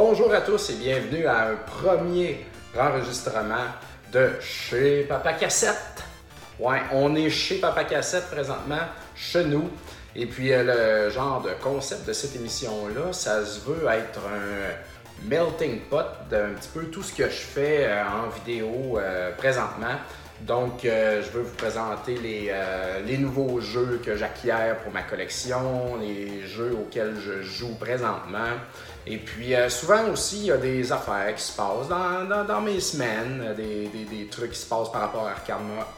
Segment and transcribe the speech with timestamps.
[0.00, 2.46] Bonjour à tous et bienvenue à un premier
[2.78, 3.66] enregistrement
[4.12, 6.04] de chez Papa Cassette.
[6.60, 8.78] Ouais, on est chez Papa Cassette présentement,
[9.16, 9.68] chez nous.
[10.14, 15.26] Et puis euh, le genre de concept de cette émission-là, ça se veut être un
[15.28, 19.96] melting pot d'un petit peu tout ce que je fais euh, en vidéo euh, présentement.
[20.42, 22.54] Donc, je veux vous présenter les,
[23.04, 28.54] les nouveaux jeux que j'acquiers pour ma collection, les jeux auxquels je joue présentement.
[29.06, 33.54] Et puis, souvent aussi, il y a des affaires qui se passent dans, mes semaines,
[33.56, 35.30] des, des, trucs qui se passent par rapport à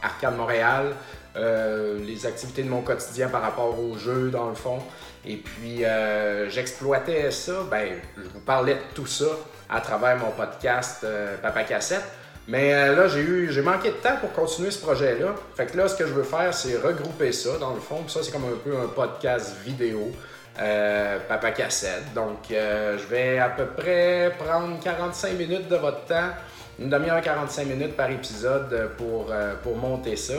[0.03, 0.93] Arcade, Montréal.
[1.37, 4.79] Euh, les activités de mon quotidien par rapport au jeu, dans le fond.
[5.23, 7.87] Et puis, euh, j'exploitais ça, ben,
[8.17, 9.37] je vous parlais de tout ça
[9.69, 12.03] à travers mon podcast euh, Papa Cassette.
[12.49, 15.35] Mais là, j'ai eu, j'ai manqué de temps pour continuer ce projet-là.
[15.55, 18.05] Fait que là, ce que je veux faire, c'est regrouper ça, dans le fond.
[18.09, 20.11] ça, c'est comme un peu un podcast vidéo.
[20.55, 22.13] Papa Cassette.
[22.13, 26.29] Donc, je vais à peu près prendre 45 minutes de votre temps,
[26.79, 30.35] une demi-heure 45 minutes par épisode pour, pour monter ça.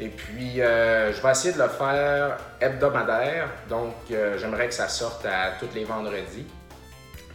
[0.00, 3.48] Et puis, euh, je vais essayer de le faire hebdomadaire.
[3.68, 6.46] Donc, euh, j'aimerais que ça sorte à tous les vendredis.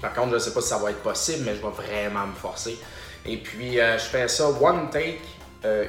[0.01, 2.27] Par contre, je ne sais pas si ça va être possible, mais je vais vraiment
[2.27, 2.79] me forcer.
[3.25, 5.19] Et puis, euh, je fais ça one take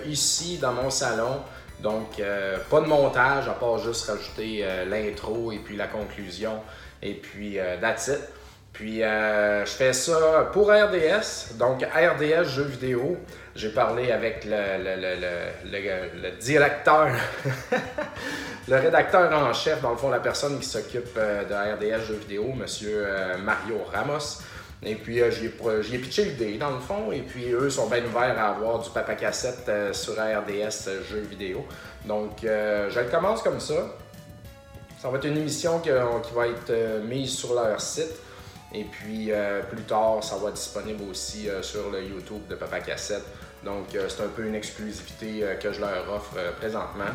[0.06, 1.42] ici dans mon salon.
[1.80, 2.22] Donc,
[2.70, 6.60] pas de montage, à part juste rajouter l'intro et puis la conclusion.
[7.02, 8.20] Et puis, that's it.
[8.72, 11.56] Puis, je fais ça pour RDS.
[11.58, 13.18] Donc, RDS Jeux vidéo.
[13.56, 17.14] J'ai parlé avec le, directeur,
[18.68, 22.14] le rédacteur en chef, dans le fond, la personne qui s'occupe euh, de RDS Jeux
[22.16, 22.64] vidéo, M.
[22.82, 24.42] Euh, Mario Ramos.
[24.82, 27.12] Et puis, euh, j'y ai, pitché l'idée, dans le fond.
[27.12, 31.66] Et puis, eux sont bien ouverts à avoir du papa cassette sur RDS Jeux vidéo.
[32.04, 33.96] Donc, je commence comme ça.
[35.00, 38.12] Ça va être une émission qui, va être mise sur leur site.
[38.74, 39.30] Et puis
[39.70, 43.24] plus tard, ça va être disponible aussi sur le YouTube de Papa Cassette.
[43.64, 47.12] Donc, euh, c'est un peu une exclusivité euh, que je leur offre euh, présentement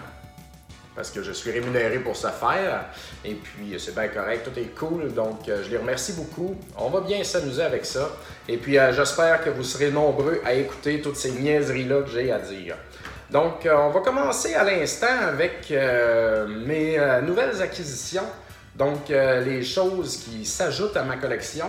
[1.00, 2.84] parce que je suis rémunéré pour ce faire.
[3.24, 5.14] Et puis, c'est bien correct, tout est cool.
[5.14, 6.58] Donc, je les remercie beaucoup.
[6.78, 8.10] On va bien s'amuser avec ça.
[8.50, 12.40] Et puis, j'espère que vous serez nombreux à écouter toutes ces niaiseries-là que j'ai à
[12.40, 12.76] dire.
[13.32, 18.28] Donc, on va commencer à l'instant avec mes nouvelles acquisitions.
[18.76, 21.68] Donc, les choses qui s'ajoutent à ma collection.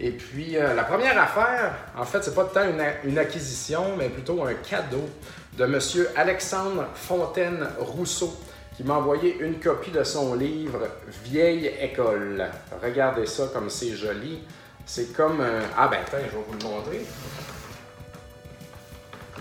[0.00, 2.64] Et puis, euh, la première affaire, en fait, c'est pas tant
[3.04, 5.08] une, acquisition, mais plutôt un cadeau
[5.56, 5.78] de M.
[6.16, 8.36] Alexandre Fontaine-Rousseau,
[8.76, 10.80] qui m'a envoyé une copie de son livre
[11.24, 12.44] Vieille école.
[12.82, 14.40] Regardez ça comme c'est joli.
[14.84, 15.60] C'est comme un...
[15.76, 17.06] Ah ben attends, je vais vous le montrer.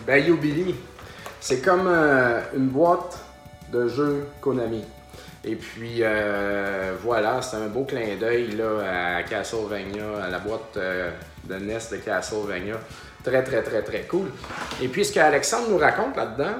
[0.05, 0.75] Bayou Billy.
[1.39, 3.19] C'est comme euh, une boîte
[3.71, 4.83] de jeux Konami.
[5.43, 11.11] Et puis euh, voilà, c'est un beau clin d'œil à Castlevania, à la boîte euh,
[11.43, 12.79] de NES de Castlevania.
[13.23, 14.27] Très, très, très, très cool.
[14.81, 16.55] Et puis ce qu'Alexandre nous raconte là-dedans,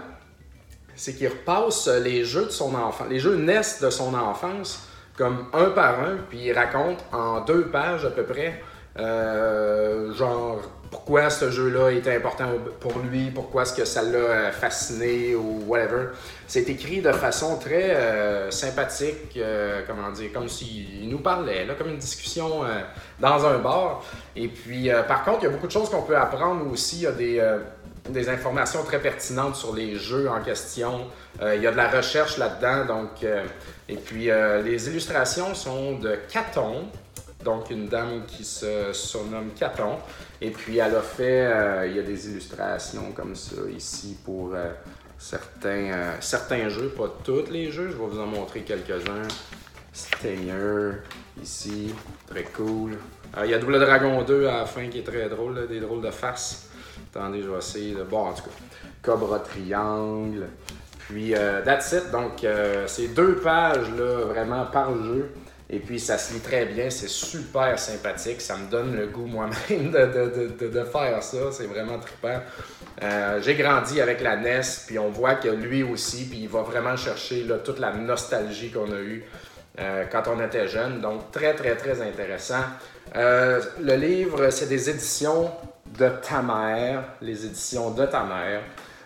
[0.96, 4.88] c'est qu'il repasse les jeux de son enfant, les jeux NES de son enfance,
[5.18, 8.62] comme un par un, puis il raconte en deux pages à peu près,
[8.98, 10.62] euh, genre
[10.94, 12.50] pourquoi ce jeu-là était important
[12.80, 16.10] pour lui, pourquoi est-ce que ça l'a euh, fasciné ou whatever.
[16.46, 21.74] C'est écrit de façon très euh, sympathique, euh, comment dire, comme s'il nous parlait, là,
[21.74, 22.62] comme une discussion
[23.20, 24.04] dans un bar.
[24.36, 26.98] Et puis, par contre, il y a beaucoup de choses qu'on peut apprendre aussi.
[26.98, 27.58] Il y a des,
[28.10, 31.08] des informations très pertinentes sur les jeux en question.
[31.42, 32.86] il y a de la recherche là-dedans.
[32.86, 33.24] Donc,
[33.88, 34.30] et puis,
[34.64, 36.86] les illustrations sont de Caton,
[37.44, 39.98] donc une dame qui se surnomme Caton.
[40.42, 44.54] Et puis elle a fait, euh, il y a des illustrations comme ça ici pour
[44.54, 44.72] euh,
[45.18, 49.28] certains, euh, certains jeux, pas tous les jeux, je vais vous en montrer quelques-uns.
[49.94, 50.96] Stinger,
[51.42, 51.94] ici,
[52.28, 52.98] très cool.
[53.44, 56.02] il y a Double Dragon 2 à la fin qui est très drôle, des drôles
[56.02, 56.70] de face.
[57.16, 58.04] Attendez, je vais essayer de.
[58.04, 58.50] Bon, en tout cas,
[59.02, 60.48] Cobra Triangle.
[61.10, 61.34] Puis,
[61.66, 62.12] that's it.
[62.12, 62.46] Donc,
[62.88, 65.30] c'est deux pages, là, vraiment par jeu.
[65.74, 69.26] Et puis ça se lit très bien, c'est super sympathique, ça me donne le goût
[69.26, 72.42] moi-même de, faire ça, c'est vraiment trippant.
[73.02, 76.62] Euh, j'ai grandi avec la NES, puis on voit que lui aussi, puis il va
[76.62, 79.24] vraiment chercher toute la nostalgie qu'on a eue
[79.80, 82.64] euh, quand on était jeune, donc très très très intéressant.
[83.16, 85.50] Euh, le livre, c'est des éditions
[85.98, 88.62] de ta mère, les éditions de ta mère.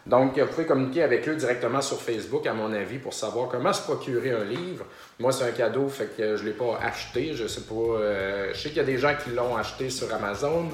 [0.05, 3.73] Donc, vous pouvez communiquer avec eux directement sur Facebook, à mon avis, pour savoir comment
[3.73, 4.85] se procurer un livre.
[5.19, 7.33] Moi, c'est un cadeau, fait que je ne l'ai pas acheté.
[7.33, 7.75] Je sais pas.
[7.75, 10.69] Euh, je sais qu'il y a des gens qui l'ont acheté sur Amazon.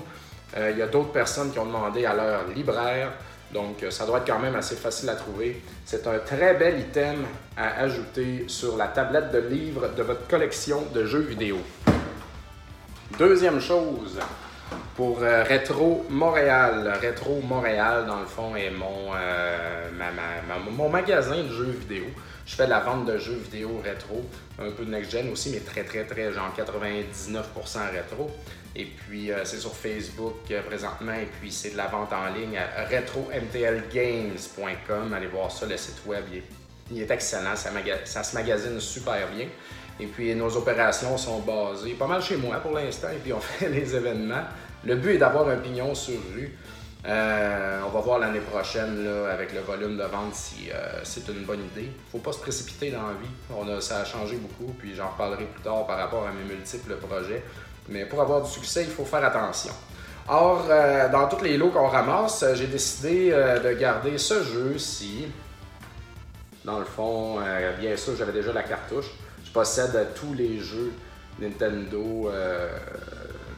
[0.56, 3.12] Euh, il y a d'autres personnes qui ont demandé à leur libraire.
[3.51, 5.62] Donc, euh, ça doit être quand même assez facile à trouver.
[5.83, 7.25] C'est un très bel item
[7.57, 11.57] à ajouter sur la tablette de livres de votre collection de jeux vidéo.
[13.18, 14.19] Deuxième chose,
[14.95, 16.98] pour euh, Retro Montréal.
[17.01, 19.89] Retro Montréal, dans le fond, est mon, euh,
[20.71, 22.06] mon magasin de jeux vidéo.
[22.45, 24.30] Je fais de la vente de jeux vidéo rétro,
[24.60, 28.30] un peu de next-gen aussi, mais très, très, très, genre 99% rétro.
[28.75, 32.57] Et puis, euh, c'est sur Facebook présentement, et puis c'est de la vente en ligne
[32.57, 35.13] à retromtlgames.com.
[35.13, 36.25] Allez voir ça, le site web,
[36.92, 37.71] il est, excellent, ça
[38.24, 39.48] se magasine super bien.
[40.00, 43.40] Et puis nos opérations sont basées pas mal chez moi pour l'instant, et puis on
[43.42, 44.44] fait les événements.
[44.86, 46.57] Le but est d'avoir un pignon sur rue.
[47.06, 51.28] Euh, on va voir l'année prochaine là, avec le volume de vente si euh, c'est
[51.28, 51.92] une bonne idée.
[52.12, 53.30] Faut pas se précipiter dans la vie.
[53.54, 56.44] On a, ça a changé beaucoup, puis j'en reparlerai plus tard par rapport à mes
[56.44, 57.44] multiples projets.
[57.90, 59.74] Mais pour avoir du succès, il faut faire attention.
[60.30, 65.28] Or, euh, dans tous les lots qu'on ramasse, j'ai décidé de garder ce jeu-ci.
[66.63, 67.40] Dans le fond,
[67.78, 69.12] bien sûr, j'avais déjà la cartouche.
[69.54, 70.92] Possède tous les jeux
[71.40, 72.30] Nintendo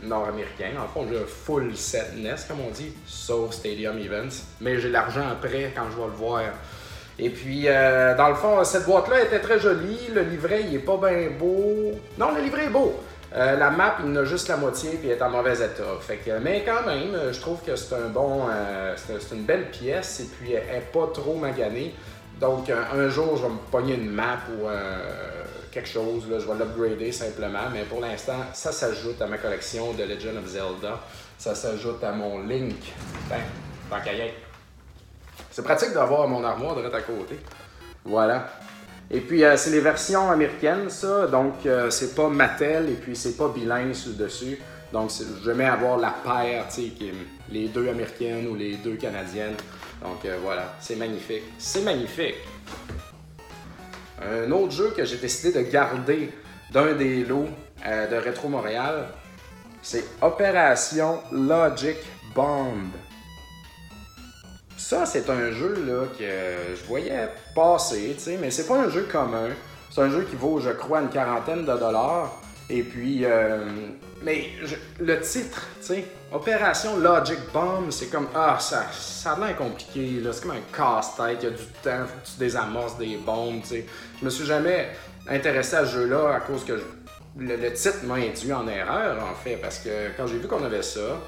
[0.06, 0.72] nord-américain.
[0.80, 4.44] En fond, j'ai un full set NES, comme on dit, sauf Stadium Events.
[4.62, 6.42] Mais j'ai l'argent après quand je vais le voir.
[7.18, 10.10] Et puis, euh, dans le fond, cette boîte-là était très jolie.
[10.14, 11.94] Le livret, il est pas bien beau.
[12.18, 12.94] Non, le livret est beau.
[13.34, 15.84] Euh, la map, il en a juste la moitié puis est en mauvais état.
[16.00, 19.70] Fait que, mais quand même, je trouve que c'est un bon, euh, c'est une belle
[19.72, 21.94] pièce et puis elle n'est pas trop maganée.
[22.40, 24.68] Donc un, jour, je vais me pogner une map ou
[25.76, 29.92] quelque chose, là, je vais l'upgrader simplement, mais pour l'instant, ça s'ajoute à ma collection
[29.92, 31.02] de Legend of Zelda.
[31.38, 32.80] Ça s'ajoute à mon Link.
[33.30, 33.42] Ben,
[33.90, 34.12] tant qu'à
[35.52, 37.38] C'est pratique d'avoir mon armoire direct à côté.
[38.06, 38.48] Voilà.
[39.12, 41.28] Et puis, euh, c'est les versions américaines, ça.
[41.28, 44.58] Donc, euh, c'est pas Mattel et puis c'est pas bilingue dessus.
[44.94, 45.12] Donc,
[45.44, 46.92] je mets avoir la paire, tu sais,
[47.50, 49.58] les deux américaines ou les deux canadiennes.
[50.02, 50.74] Donc, euh, voilà.
[50.80, 51.44] C'est magnifique.
[51.58, 52.36] C'est magnifique.
[54.22, 56.32] Un autre jeu que j'ai décidé de garder
[56.72, 57.50] d'un des lots
[57.86, 59.08] euh, de Retro Montréal,
[59.82, 61.98] c'est Opération Logic
[62.34, 62.92] Bomb.
[64.78, 69.50] Ça, c'est un jeu là, que je voyais passer, mais c'est pas un jeu commun.
[69.90, 72.42] C'est un jeu qui vaut, je crois, une quarantaine de dollars.
[72.70, 73.66] Et puis, euh,
[74.22, 74.50] mais
[75.00, 80.20] le titre, tu sais, Opération Logic Bomb, c'est comme, ah, ça, ça a l'air compliqué,
[80.22, 83.18] là, c'est comme un casse-tête, il y a du temps, faut que tu désamorces des
[83.18, 83.86] bombes, tu sais.
[84.20, 84.90] Je me suis jamais
[85.28, 86.82] intéressé à ce jeu-là à cause que
[87.38, 90.84] le, titre m'a induit en erreur, en fait, parce que quand j'ai vu qu'on avait
[90.84, 91.20] ça,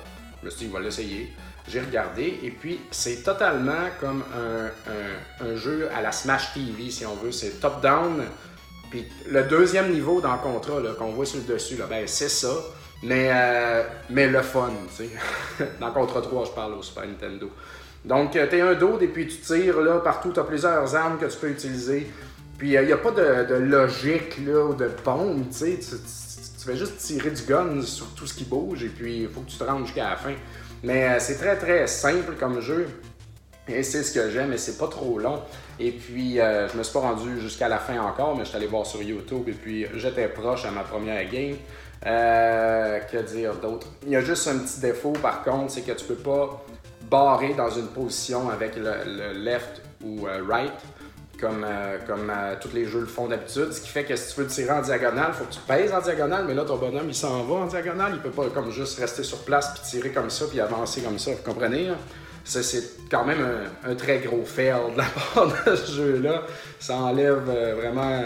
[0.42, 1.34] je me suis dit, on va l'essayer.
[1.68, 4.24] J'ai regardé, et puis c'est totalement comme
[5.42, 7.34] un jeu à la Smash TV, si on veut.
[7.34, 8.24] C'est top-down
[8.90, 12.30] puis le deuxième niveau dans le contrat qu'on voit sur le dessus, là, ben, c'est
[12.30, 12.54] ça.
[13.04, 15.66] Mais, euh, mais le fun, tu sais.
[15.80, 17.52] dans Contra 3, je parle au Super Nintendo.
[18.04, 20.32] Donc, euh, tu un dos et puis tu tires là, partout.
[20.34, 22.12] Tu as plusieurs armes que tu peux utiliser.
[22.58, 25.80] Puis, il euh, n'y a pas de, logique là, ou de bombe, tu sais.
[25.80, 29.40] Tu, fais juste tirer du gun sur tout ce qui bouge et puis il faut
[29.40, 30.34] que tu te rendes jusqu'à la fin.
[30.84, 32.88] Mais c'est très, très simple comme jeu.
[33.70, 35.42] Et c'est ce que j'aime, mais c'est pas trop long.
[35.80, 38.58] Et puis, euh, je me suis pas rendu jusqu'à la fin encore, mais je suis
[38.58, 41.56] allé voir sur YouTube et puis j'étais proche à ma première game.
[42.06, 43.88] Euh, que dire d'autre?
[44.06, 46.64] Il y a juste un petit défaut par contre, c'est que tu peux pas
[47.10, 50.74] barrer dans une position avec le, left ou euh, right
[51.40, 51.66] comme,
[52.08, 52.32] comme
[52.62, 53.72] tous les jeux le font d'habitude.
[53.72, 55.94] Ce qui fait que si tu veux tirer en diagonale, il faut que tu pèses
[55.94, 58.14] en diagonale, mais là ton bonhomme il s'en va en diagonale.
[58.16, 61.20] Il peut pas comme juste rester sur place puis tirer comme ça puis avancer comme
[61.20, 61.32] ça.
[61.32, 61.92] Vous comprenez?
[62.48, 63.46] C'est quand même
[63.84, 66.44] un, très gros fail de la part de ce jeu-là.
[66.80, 68.22] Ça enlève euh, vraiment.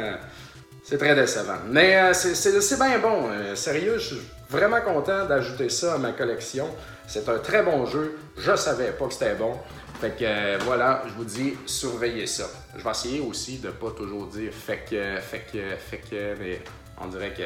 [0.83, 1.57] c'est très décevant.
[1.67, 3.29] Mais euh, c'est bien bon.
[3.31, 6.67] Euh, sérieux, je suis vraiment content d'ajouter ça à ma collection.
[7.07, 8.17] C'est un très bon jeu.
[8.37, 9.57] Je savais pas que c'était bon.
[9.99, 12.45] Fait que voilà, je vous dis, surveillez ça.
[12.77, 16.61] Je vais essayer aussi de pas toujours dire fait que, fait que, fait que, mais
[16.99, 17.43] on dirait que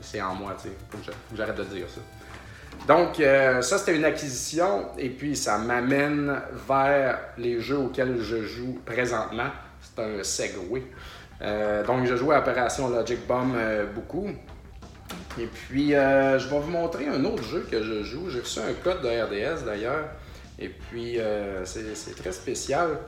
[0.00, 0.74] c'est en moi, tu sais.
[0.90, 2.00] Faut que j'arrête de dire ça.
[2.86, 8.42] Donc, euh, ça, c'était une acquisition et puis ça m'amène vers les jeux auxquels je
[8.44, 9.50] joue présentement.
[9.80, 10.82] C'est un segway.
[11.42, 14.28] Euh, donc, je joue à Opération Logic Bomb euh, beaucoup.
[15.38, 18.28] Et puis, je vais vous montrer un autre jeu que je joue.
[18.28, 20.08] J'ai reçu un code de RDS d'ailleurs.
[20.58, 21.18] Et puis,
[21.64, 22.98] c'est très spécial.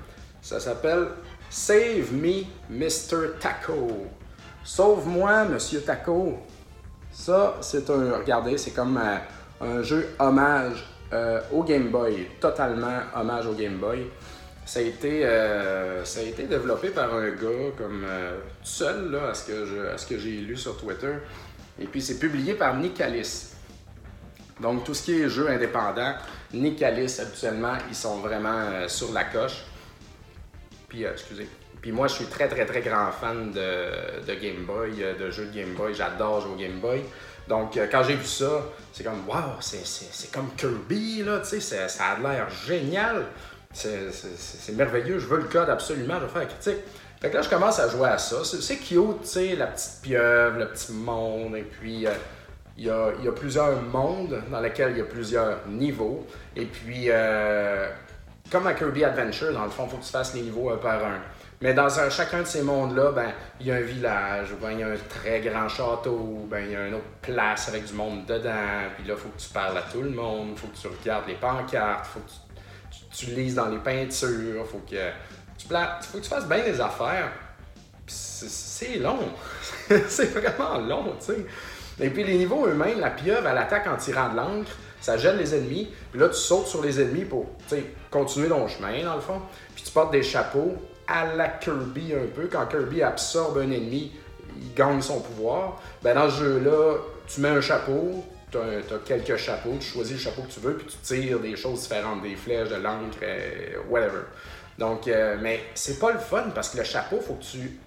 [0.41, 1.09] Ça s'appelle
[1.51, 3.39] Save Me, Mr.
[3.41, 4.07] Taco.
[4.65, 6.39] Sauve-moi, Monsieur Taco.
[7.13, 8.19] Ça, c'est un.
[8.19, 8.99] Regardez, c'est comme
[9.61, 14.07] un jeu hommage euh, au Game Boy, totalement hommage au Game Boy.
[14.65, 19.11] Ça a été, euh, ça a été développé par un gars comme euh, tout seul,
[19.11, 21.15] là, à ce que, j'ai lu sur Twitter.
[21.81, 23.49] Et puis c'est publié par Nicalis.
[24.61, 26.15] Donc tout ce qui est jeu indépendant,
[26.53, 29.65] Nicalis habituellement, ils sont vraiment sur la coche.
[30.89, 31.49] Puis excusez,
[31.81, 35.47] Puis moi, je suis très, très, très grand fan de, de Game Boy, de jeux
[35.47, 35.95] de Game Boy.
[35.95, 37.03] J'adore jouer au Game Boy.
[37.51, 41.89] Donc, euh, quand j'ai vu ça, c'est comme, waouh, c'est comme Kirby, là, tu sais,
[41.89, 43.25] ça a l'air génial.
[43.73, 46.79] C'est merveilleux, je veux le code absolument, je vais faire la critique.
[47.21, 48.37] Fait que là, je commence à jouer à ça.
[48.45, 52.13] C'est cute, tu sais, la petite pieuvre, le petit monde, et puis euh,
[52.79, 56.25] il y, a, y, a, plusieurs mondes dans lesquels il y a plusieurs niveaux.
[56.55, 57.91] Et puis, euh,
[58.53, 60.77] comme à Kirby Adventure, dans le fond, il faut que tu fasses les niveaux un
[60.77, 61.21] par un.
[61.63, 64.83] Mais dans chacun de ces mondes-là, ben, il y a un village, ben, il y
[64.83, 68.25] a un très grand château, ben, il y a une autre place avec du monde
[68.25, 70.77] dedans, puis là, il faut que tu parles à tout le monde, il faut que
[70.79, 75.11] tu regardes les pancartes, il faut que tu, lises dans les peintures, il faut que
[75.59, 77.31] tu, fasses bien les affaires.
[78.07, 79.19] C'est long.
[80.09, 81.47] c'est vraiment long, tu sais.
[82.01, 85.37] Et puis les niveaux eux-mêmes, la pieuvre, elle attaque en tirant de l'encre, ça gêne
[85.37, 87.51] les ennemis, puis là, tu sautes sur les ennemis pour
[88.11, 89.43] continuer ton chemin, dans le fond.
[89.75, 90.75] Puis tu portes des chapeaux,
[91.11, 92.49] à la Kirby un peu.
[92.51, 94.13] Quand Kirby absorbe un ennemi,
[94.57, 95.81] il gagne son pouvoir.
[96.03, 100.19] Ben, dans ce jeu-là, tu mets un chapeau, tu as, quelques chapeaux, tu choisis le
[100.19, 103.79] chapeau que tu veux, puis tu tires des choses différentes, des flèches, de l'encre, euh,
[103.89, 104.23] whatever.
[104.79, 107.79] Donc, euh, mais c'est pas le fun parce que le chapeau, faut que tu.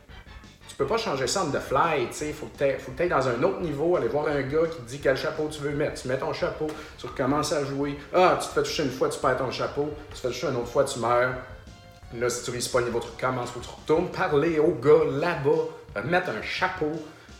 [0.65, 2.33] Tu peux pas changer ça en the fly, tu sais.
[2.33, 4.99] Faut que tu ailles dans un autre niveau, aller voir un gars qui te dit
[4.99, 6.01] quel chapeau tu veux mettre.
[6.01, 7.99] Tu mets ton chapeau, tu recommences à jouer.
[8.13, 9.91] Ah, tu te fais toucher une fois, tu perds ton chapeau.
[10.09, 11.35] Tu te fais toucher une autre fois, tu meurs.
[12.19, 16.01] Là, si tu réussis pas le niveau, faut que tu retournes parler au gars là-bas,
[16.05, 16.91] mettre un chapeau.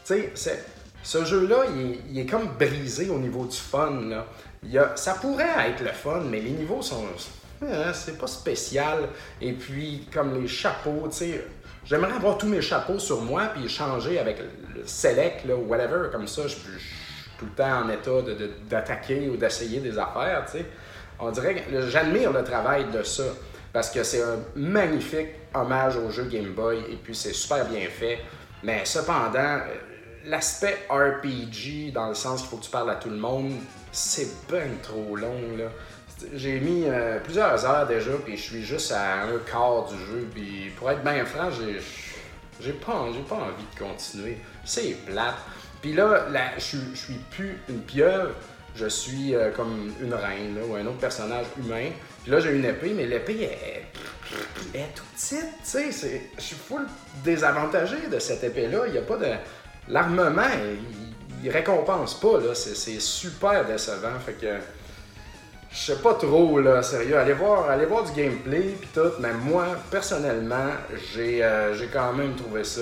[0.06, 0.64] Tu sais,
[1.04, 1.66] ce jeu-là,
[2.10, 4.02] il, est comme brisé au niveau du fun.
[4.10, 4.96] Là.
[4.96, 7.06] Ça pourrait être le fun, mais les niveaux sont.
[7.62, 9.10] Hein, c'est pas spécial.
[9.42, 11.46] Et puis, comme les chapeaux, tu sais,
[11.86, 16.10] j'aimerais avoir tous mes chapeaux sur moi puis changer avec le select là, ou whatever.
[16.12, 16.62] Comme ça, je suis
[17.38, 18.22] tout le temps en état
[18.70, 20.66] d'attaquer ou d'essayer des affaires, tu sais.
[21.20, 23.24] On dirait que j'admire le travail de ça
[23.74, 27.88] parce que c'est un magnifique hommage au jeu Game Boy et puis c'est super bien
[27.90, 28.20] fait.
[28.62, 29.76] Mais cependant, euh,
[30.26, 33.52] l'aspect RPG, dans le sens qu'il faut que tu parles à tout le monde,
[33.92, 35.58] c'est ben trop long.
[35.58, 35.66] Là.
[36.34, 40.28] J'ai mis euh, plusieurs heures déjà, puis je suis juste à un quart du jeu.
[40.34, 44.38] Puis pour être bien franc, j'ai, pas, j'ai pas envie de continuer.
[44.64, 45.36] C'est plate.
[45.82, 48.34] Puis là, là je suis plus une pieuvre,
[48.76, 51.90] je suis euh, comme une reine ou un autre personnage humain.
[52.24, 56.22] Puis là, j'ai une épée, mais l'épée est, est tout petite, tu sais.
[56.38, 56.86] Je suis full
[57.24, 58.88] désavantagé de cette épée-là.
[58.88, 59.28] Il n'y a pas de.
[59.90, 60.42] L'armement,
[61.44, 62.56] il, récompense pas, là.
[62.56, 64.20] C'est super décevant.
[64.26, 64.58] Fait que.
[65.74, 67.18] Je sais pas trop, là, sérieux.
[67.18, 70.70] Allez voir, allez voir du gameplay puis tout, mais moi, personnellement,
[71.12, 72.82] j'ai euh, quand même trouvé ça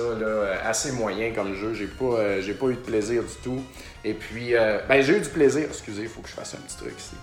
[0.65, 1.73] assez moyen comme jeu.
[1.73, 3.63] J'ai pas, euh, pas eu de plaisir du tout.
[4.03, 5.67] Et puis, euh, ben, j'ai eu du plaisir.
[5.69, 7.15] Excusez, il faut que je fasse un petit truc ici.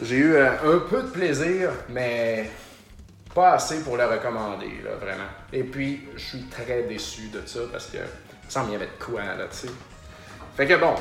[0.00, 2.48] J'ai eu un peu de plaisir, mais
[3.34, 5.28] pas assez pour le recommander, là, vraiment.
[5.52, 7.98] Et puis, je suis très déçu de ça parce que
[8.48, 9.72] ça me y avait de quoi, là, tu sais.
[10.56, 10.94] Fait que bon,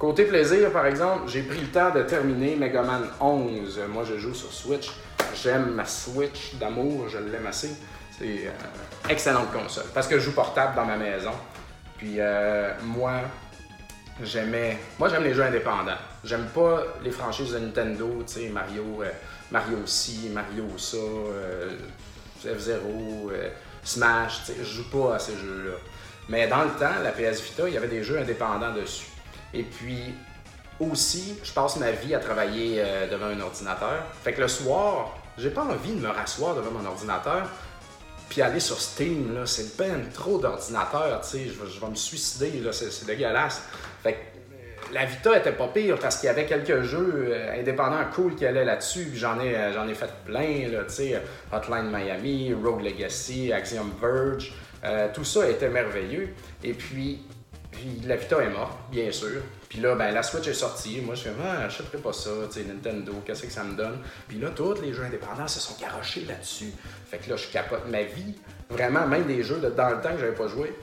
[0.00, 3.80] côté plaisir, par exemple, j'ai pris le temps de terminer Mega Man 11.
[3.90, 4.90] Moi, je joue sur Switch.
[5.40, 7.70] J'aime ma Switch d'amour, je l'aime assez.
[8.18, 11.32] C'est une euh, excellente console parce que je joue portable dans ma maison.
[11.98, 13.20] Puis euh, moi,
[14.22, 14.78] j'aimais.
[14.98, 15.98] Moi, j'aime les jeux indépendants.
[16.24, 19.10] J'aime pas les franchises de Nintendo, Mario, euh,
[19.50, 20.96] Mario ci, Mario ça,
[22.42, 23.30] F-Zero,
[23.82, 25.76] Smash, je joue pas à ces jeux-là.
[26.28, 29.09] Mais dans le temps, la PS Vita, il y avait des jeux indépendants dessus.
[29.54, 30.14] Et puis,
[30.78, 34.02] aussi, je passe ma vie à travailler devant un ordinateur.
[34.22, 37.48] Fait que le soir, j'ai pas envie de me rasseoir devant mon ordinateur
[38.30, 42.60] puis aller sur Steam, là, c'est ben trop d'ordinateurs, tu sais, je, vais me suicider,
[42.60, 43.60] là, c'est dégueulasse.
[44.04, 47.60] Fait que euh, la Vita était pas pire parce qu'il y avait quelques jeux euh,
[47.60, 49.10] indépendants cool qui allaient là-dessus.
[49.14, 50.82] J'en ai, euh, j'en ai fait plein, là,
[51.52, 54.54] Hotline Miami, Rogue Legacy, Axiom Verge.
[55.12, 56.28] tout ça était merveilleux.
[56.62, 57.26] Et puis,
[58.04, 59.40] la Vita est morte, bien sûr.
[59.68, 61.00] Puis là, ben, la Switch est sortie.
[61.00, 63.98] Moi, je fais, ah, j'achèterai pas ça, tu sais, Nintendo, qu'est-ce que ça me donne?
[64.28, 66.72] Puis là, tous les jeux indépendants se sont garochés là-dessus.
[67.08, 68.34] Fait que là, je capote ma vie.
[68.68, 70.74] Vraiment, même des jeux dans le temps que j'avais pas joué,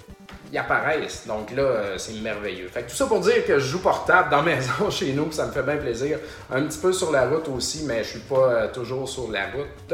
[0.52, 1.28] ils apparaissent.
[1.28, 2.68] Donc là, euh, c'est merveilleux.
[2.68, 5.32] Fait que tout ça pour dire que je joue portable dans la maison chez nous,
[5.32, 6.20] ça me fait bien plaisir.
[6.52, 9.48] Un petit peu sur la route aussi, mais je suis pas euh, toujours sur la
[9.52, 9.94] route.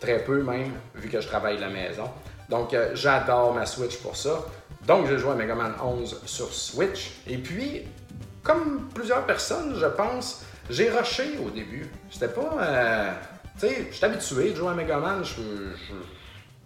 [0.00, 2.10] Très peu même, vu que je travaille de la maison.
[2.48, 4.44] Donc euh, j'adore ma Switch pour ça.
[4.86, 7.12] Donc j'ai joué à Mega Man 11 sur Switch.
[7.26, 7.82] Et puis,
[8.42, 11.88] comme plusieurs personnes, je pense, j'ai rushé au début.
[12.10, 13.16] C'était pas...
[13.58, 15.24] tu sais, je suis habitué de jouer à Mega Man.
[15.24, 15.42] je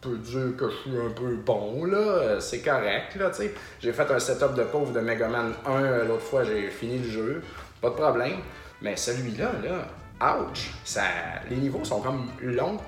[0.00, 1.98] peux dire que je suis un peu bon, là.
[1.98, 3.54] Euh, c'est correct, là, tu sais.
[3.80, 6.98] J'ai fait un setup de pauvre de Mega Man 1 euh, l'autre fois, j'ai fini
[6.98, 7.42] le jeu.
[7.80, 8.38] Pas de problème.
[8.80, 10.70] Mais celui-là, là, ouch!
[10.84, 11.02] Ça,
[11.50, 12.78] les niveaux sont comme longs.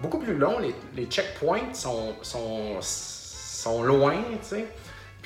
[0.00, 0.58] beaucoup plus long.
[0.58, 4.66] Les, les checkpoints sont, sont, sont loin, tu sais.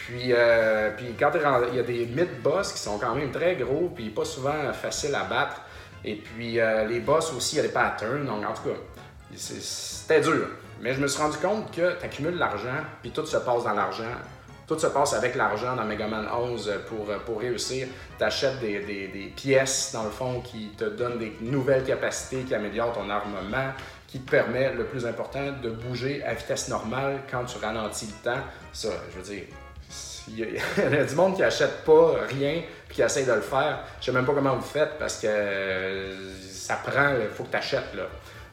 [0.07, 1.31] Puis, euh, puis quand
[1.71, 5.15] il y a des mid-boss qui sont quand même très gros, puis pas souvent faciles
[5.15, 5.61] à battre.
[6.05, 8.27] Et puis euh, les boss aussi, il y a des patterns.
[8.27, 8.77] Donc en tout cas,
[9.37, 10.49] c'était dur.
[10.81, 13.75] Mais je me suis rendu compte que tu accumules l'argent, puis tout se passe dans
[13.75, 14.13] l'argent.
[14.67, 17.87] Tout se passe avec l'argent dans Mega Man 11 pour, pour réussir.
[18.19, 22.55] Tu achètes des, des, pièces, dans le fond, qui te donnent des nouvelles capacités, qui
[22.55, 23.73] améliorent ton armement,
[24.09, 28.31] qui te permet, le plus important, de bouger à vitesse normale quand tu ralentis le
[28.31, 28.41] temps.
[28.73, 29.45] Ça, je veux dire,
[30.29, 33.81] il y, a, du monde qui achète pas rien puis qui essaye de le faire.
[34.00, 36.12] Je sais même pas comment vous faites parce que
[36.50, 37.95] ça prend, il faut que tu achètes.
[37.95, 38.05] Là.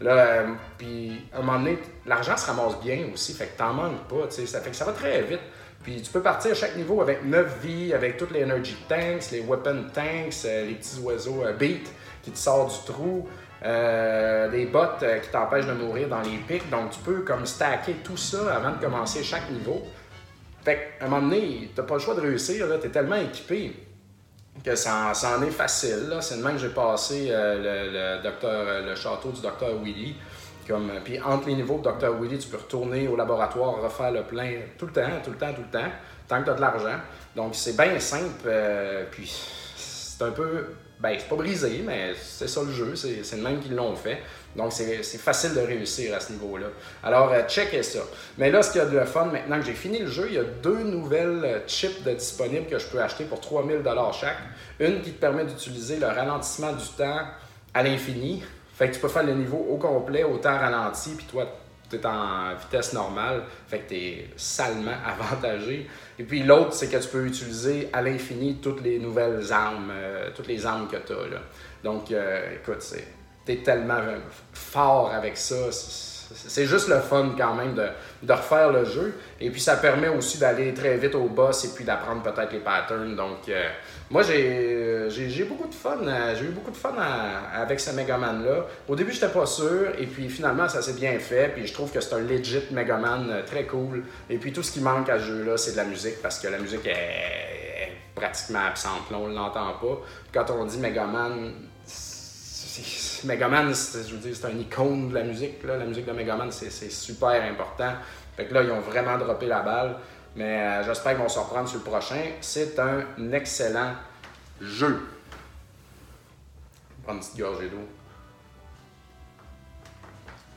[0.01, 0.47] Euh,
[0.77, 4.29] puis à un moment donné, l'argent se ramasse bien aussi, fait que t'en manques pas,
[4.29, 5.41] ça fait que ça va très vite.
[5.83, 9.31] Puis tu peux partir à chaque niveau avec 9 vies, avec toutes les energy tanks,
[9.31, 11.89] les weapon tanks, euh, les petits oiseaux euh, beat
[12.21, 13.27] qui te sortent du trou,
[13.61, 16.69] des bottes qui t'empêchent de mourir dans les pics.
[16.69, 19.85] Donc tu peux comme stacker tout ça avant de commencer chaque niveau.
[20.63, 23.73] Fait qu'à un moment donné, t'as pas le choix de réussir, tu es tellement équipé
[24.63, 26.13] que ça, en est facile.
[26.21, 30.15] C'est le même que j'ai passé euh, le, docteur, euh, le château du docteur Willy.
[30.67, 32.13] Comme, euh, puis entre les niveaux Dr.
[32.19, 35.53] Willy, tu peux retourner au laboratoire, refaire le plein tout le temps, tout le temps,
[35.53, 35.89] tout le temps,
[36.27, 36.99] tant que tu as de l'argent.
[37.35, 38.49] Donc c'est bien simple,
[39.11, 39.31] puis
[39.75, 40.65] c'est un peu
[40.99, 44.21] ben, c'est pas brisé, mais c'est ça le jeu, c'est le même qu'ils l'ont fait.
[44.55, 46.67] Donc, c'est facile de réussir à ce niveau-là.
[47.03, 47.99] Alors, euh, checkez ça.
[48.37, 50.25] Mais là, ce qu'il y a de le fun, maintenant que j'ai fini le jeu,
[50.27, 53.81] il y a deux nouvelles euh, chips de disponibles que je peux acheter pour 3000
[54.19, 54.37] chaque.
[54.79, 57.21] Une qui te permet d'utiliser le ralentissement du temps
[57.73, 58.43] à l'infini.
[58.75, 61.45] Fait que tu peux faire le niveau au complet, au temps ralenti, puis toi,
[61.89, 65.87] tu es en vitesse normale, fait que tu es salement avantagé.
[66.17, 70.29] Et puis l'autre, c'est que tu peux utiliser à l'infini toutes les nouvelles armes, euh,
[70.35, 71.83] toutes les armes que tu as.
[71.83, 72.85] Donc, euh, écoute,
[73.45, 74.01] tu es tellement
[74.53, 75.55] fort avec ça.
[75.71, 77.87] C'est juste le fun quand même de,
[78.21, 79.15] de, refaire le jeu.
[79.39, 82.59] Et puis ça permet aussi d'aller très vite au boss et puis d'apprendre peut-être les
[82.59, 83.15] patterns.
[83.15, 83.69] Donc, euh,
[84.11, 85.99] moi, j'ai beaucoup de fun.
[86.01, 86.95] Euh, j'ai eu beaucoup de fun
[87.53, 88.65] avec ce Megaman-là.
[88.87, 91.49] Au début, j'étais pas sûr, et puis finalement, ça s'est bien fait.
[91.49, 94.03] Puis je trouve que c'est un legit Megaman euh, très cool.
[94.29, 96.47] Et puis tout ce qui manque à ce jeu-là, c'est de la musique, parce que
[96.47, 99.11] la musique est, pratiquement absente.
[99.11, 100.01] Là, on l'entend pas.
[100.33, 101.53] Quand on dit Megaman,
[103.25, 105.63] Megaman, je veux dire, c'est un icône de la musique.
[105.63, 107.93] La musique de Megaman, c'est super important.
[108.35, 109.95] Fait que là, ils ont vraiment droppé la balle.
[110.35, 112.21] Mais euh, j'espère qu'ils vont se reprendre sur le prochain.
[112.41, 113.93] C'est un excellent
[114.61, 115.07] jeu.
[117.03, 117.87] Prendre une petite gorgée d'eau.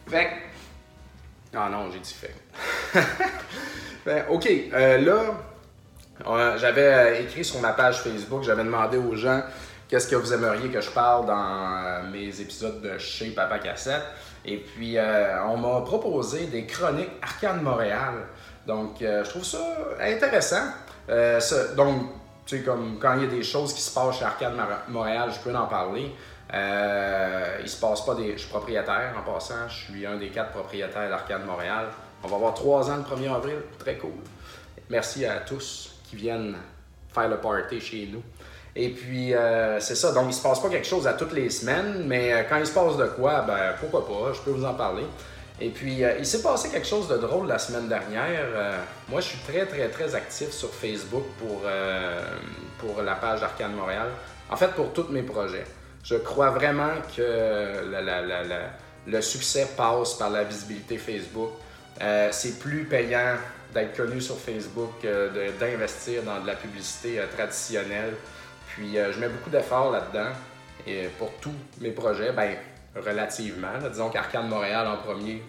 [0.09, 0.31] Fait
[1.55, 2.35] Ah non, j'ai dit fait.
[4.29, 4.99] ok, euh,
[6.27, 9.43] là, j'avais écrit sur ma page Facebook, j'avais demandé aux gens
[9.89, 14.03] qu'est-ce que vous aimeriez que je parle dans euh, mes épisodes de chez Papa Cassette.
[14.45, 14.97] Et puis,
[15.47, 18.27] on m'a proposé des chroniques Arcade Montréal.
[18.67, 20.65] Donc, euh, je trouve ça intéressant.
[21.09, 21.41] Euh,
[21.77, 22.03] donc,
[22.47, 24.55] tu sais, comme quand il y a des choses qui se passent chez Arcade
[24.89, 26.13] Montréal, je peux en parler.
[26.55, 28.33] Euh, il se passe pas des.
[28.33, 29.69] Je suis propriétaire en passant.
[29.69, 31.87] Je suis un des quatre propriétaires d'Arcade Montréal.
[32.23, 33.57] On va avoir trois ans le 1er avril.
[33.79, 34.11] Très cool.
[34.91, 36.57] Merci à tous qui viennent
[37.13, 38.23] faire le party chez nous.
[38.75, 40.13] Et puis, euh, c'est ça.
[40.13, 42.73] Donc, il se passe pas quelque chose à toutes les semaines, mais quand il se
[42.73, 45.05] passe de quoi, ben pourquoi pas, je peux vous en parler.
[45.61, 48.47] Et puis, euh, il s'est passé quelque chose de drôle la semaine dernière.
[48.55, 52.21] Euh, moi, je suis très, très, très actif sur Facebook pour, euh,
[52.79, 54.09] pour la page d'Arcade Montréal.
[54.51, 55.65] En fait, pour tous mes projets.
[56.03, 57.85] Je crois vraiment que
[59.07, 61.51] le succès passe par la visibilité Facebook.
[62.33, 63.37] c'est plus payant
[63.73, 65.07] d'être connu sur Facebook
[65.61, 68.15] d'investir dans de la publicité traditionnelle.
[68.67, 70.31] Puis, je mets beaucoup d'efforts là-dedans.
[70.89, 72.57] Et pour tous mes projets, ben,
[72.97, 73.79] relativement.
[73.91, 75.43] Disons qu'Arcade Montréal en premier,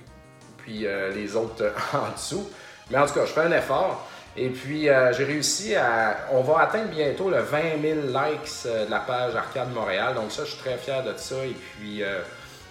[0.58, 2.49] puis euh, les autres en dessous.
[2.89, 4.08] Mais en tout cas, je fais un effort.
[4.36, 6.17] Et puis, euh, j'ai réussi à.
[6.32, 10.15] On va atteindre bientôt le 20 000 likes euh, de la page Arcade Montréal.
[10.15, 11.36] Donc, ça, je suis très fier de ça.
[11.45, 12.01] Et puis,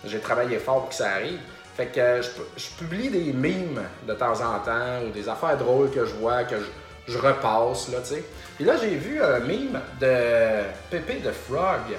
[0.04, 1.38] j'ai travaillé fort pour que ça arrive.
[1.76, 6.04] Fait que je, publie des mimes de temps en temps ou des affaires drôles que
[6.04, 6.56] je vois, que
[7.06, 8.24] je, repasse, là, tu sais.
[8.60, 11.96] Et là, j'ai vu un mime de Pépé de Frog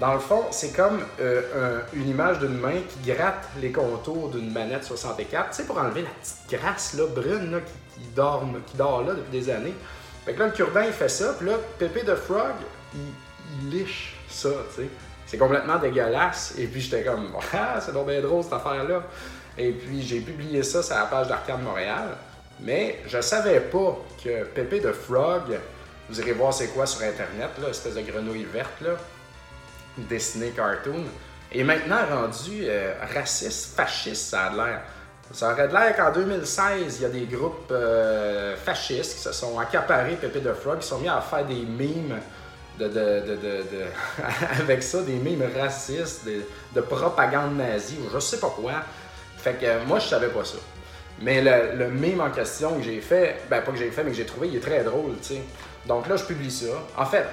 [0.00, 4.50] dans le fond, c'est comme euh, une image d'une main qui gratte les contours d'une
[4.50, 9.12] manette 64, tu sais, pour enlever la petite grasse là, brune là, qui, dort, là
[9.12, 9.74] depuis des années.
[10.24, 12.54] Fait que là, le cure il fait ça, puis là, Pépé de Frog,
[12.94, 14.88] il, liche ça, tu sais.
[15.26, 16.54] C'est complètement dégueulasse.
[16.56, 19.02] Et puis j'étais comme, ah, c'est donc bien drôle cette affaire-là.
[19.58, 22.16] Et puis j'ai publié ça sur la page d'Arcade Montréal.
[22.60, 25.58] Mais je savais pas que Pépé de Frog,
[26.08, 28.92] vous irez voir c'est quoi sur Internet, là, espèce de grenouille verte, là,
[30.08, 31.04] dessiné cartoon,
[31.52, 34.80] est maintenant rendu euh, raciste, fasciste, ça a l'air.
[35.32, 39.58] Ça aurait l'air qu'en 2016, il y a des groupes euh, fascistes qui se sont
[39.58, 42.18] accaparés Pépé de Frog, qui sont mis à faire des mimes
[42.78, 43.84] de, de, de
[44.60, 46.26] avec ça, des mimes racistes,
[46.74, 48.72] de, propagande nazie, ou je sais pas quoi.
[49.36, 50.58] Fait que moi, je savais pas ça.
[51.22, 54.10] Mais le, le mime en question que j'ai fait, ben pas que j'ai fait, mais
[54.10, 55.42] que j'ai trouvé, il est très drôle, tu sais.
[55.86, 56.66] Donc là, je publie ça.
[56.96, 57.26] En fait,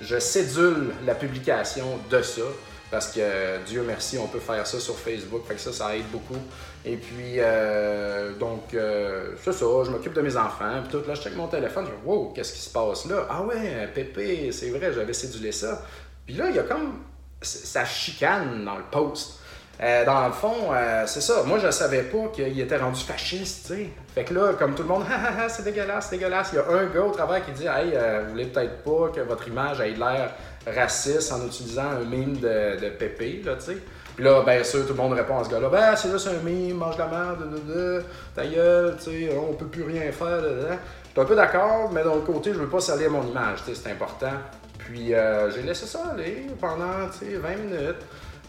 [0.00, 2.42] je cédule la publication de ça.
[2.90, 5.44] Parce que Dieu merci, on peut faire ça sur Facebook.
[5.48, 6.38] Fait que ça, ça aide beaucoup.
[6.84, 10.80] Et puis, euh, donc, euh, c'est ça, je m'occupe de mes enfants.
[10.82, 11.86] Puis tout, là, je check mon téléphone.
[11.86, 13.26] Je dis, wow, qu'est-ce qui se passe là?
[13.28, 15.82] Ah ouais, Pépé, c'est vrai, j'avais cédulé ça.
[16.24, 17.00] Puis là, il y a comme.
[17.40, 19.40] Ça chicane dans le post.
[19.82, 20.70] Euh, dans le fond,
[21.06, 21.42] c'est ça.
[21.44, 23.90] Moi, je savais pas qu'il était rendu fasciste, tu sais.
[24.14, 25.04] Fait que là, comme tout le monde,
[25.48, 26.50] c'est dégueulasse, c'est dégueulasse.
[26.52, 27.92] Il y a un gars au travail qui dit, hey,
[28.24, 30.30] vous voulez peut-être pas que votre image ait l'air
[30.66, 33.76] raciste en utilisant un mime de, Pépé, là, tu sais.
[34.14, 36.42] Puis là, bien sûr, tout le monde répond à ce gars-là, ben, c'est juste un
[36.44, 38.02] mime, mange la merde, de, de,
[38.34, 40.76] ta gueule, tu sais, on peut plus rien faire, Je
[41.10, 43.80] suis un peu d'accord, mais d'un côté, je veux pas salir mon image, tu sais,
[43.82, 44.32] c'est important.
[44.78, 48.02] Puis euh, j'ai laissé ça aller pendant, tu sais, 20 minutes.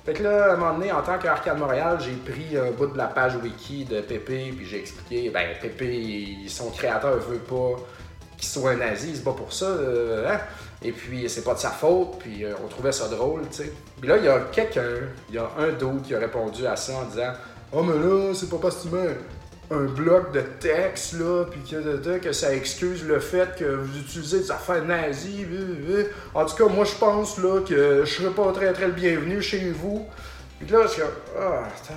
[0.05, 2.85] Fait que là, à un moment donné, en tant qu'Arcade Montréal, j'ai pris un bout
[2.85, 7.81] de la page wiki de Pépé, puis j'ai expliqué, ben, Pépé, son créateur veut pas
[8.37, 10.39] qu'il soit un nazi, c'est pas pour ça, euh, hein?
[10.83, 13.73] Et puis, c'est pas de sa faute, puis euh, on trouvait ça drôle, tu sais.
[13.99, 16.75] Puis là, il y a quelqu'un, il y a un d'autre qui a répondu à
[16.75, 17.33] ça en disant
[17.73, 18.89] Oh, mais là, c'est pas parce que
[19.71, 21.59] un bloc de texte, là, puis
[22.21, 25.45] que, ça excuse le fait que vous utilisez des affaires nazies.
[26.33, 29.41] En tout cas, moi, je pense, là, que je serais pas très, très le bienvenu
[29.41, 30.05] chez vous.
[30.59, 31.01] Puis là, je
[31.37, 31.93] Ah, attends.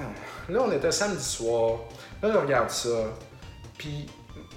[0.48, 1.81] Là, on était samedi soir.
[2.22, 3.14] Là, je regarde ça.
[3.76, 4.07] Puis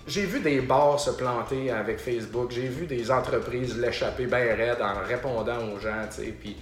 [0.08, 4.82] j'ai vu des bars se planter avec Facebook, j'ai vu des entreprises l'échapper bien raide
[4.82, 6.58] en répondant aux gens, tu sais, puis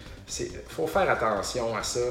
[0.67, 2.01] faut faire attention à ça.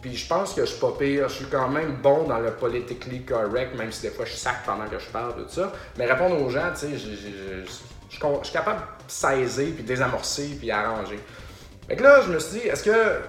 [0.00, 2.52] Puis je pense que je suis pas pire, je suis quand même bon dans le
[2.52, 5.72] politically correct, même si des fois je sac pendant que je parle, tout ça.
[5.98, 7.70] Mais répondre aux gens, tu sais, je
[8.10, 11.20] suis capable de saisir, puis désamorcer, puis arranger.
[11.86, 13.20] Fait que là, je me suis dit, est-ce que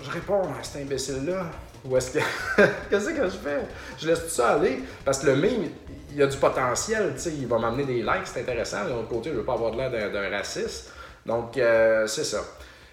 [0.00, 1.46] je réponds à cet imbécile-là?
[1.84, 2.18] Ou est-ce que.
[2.90, 3.60] Qu'est-ce que je fais?
[3.98, 4.80] Je laisse tout ça aller.
[5.04, 5.70] Parce que le mime,
[6.14, 8.84] il a du potentiel, tu sais, il va m'amener des likes, c'est intéressant.
[8.84, 10.92] De l'autre côté, je veux pas avoir l'air d'un raciste.
[11.26, 12.40] Donc, euh, c'est ça.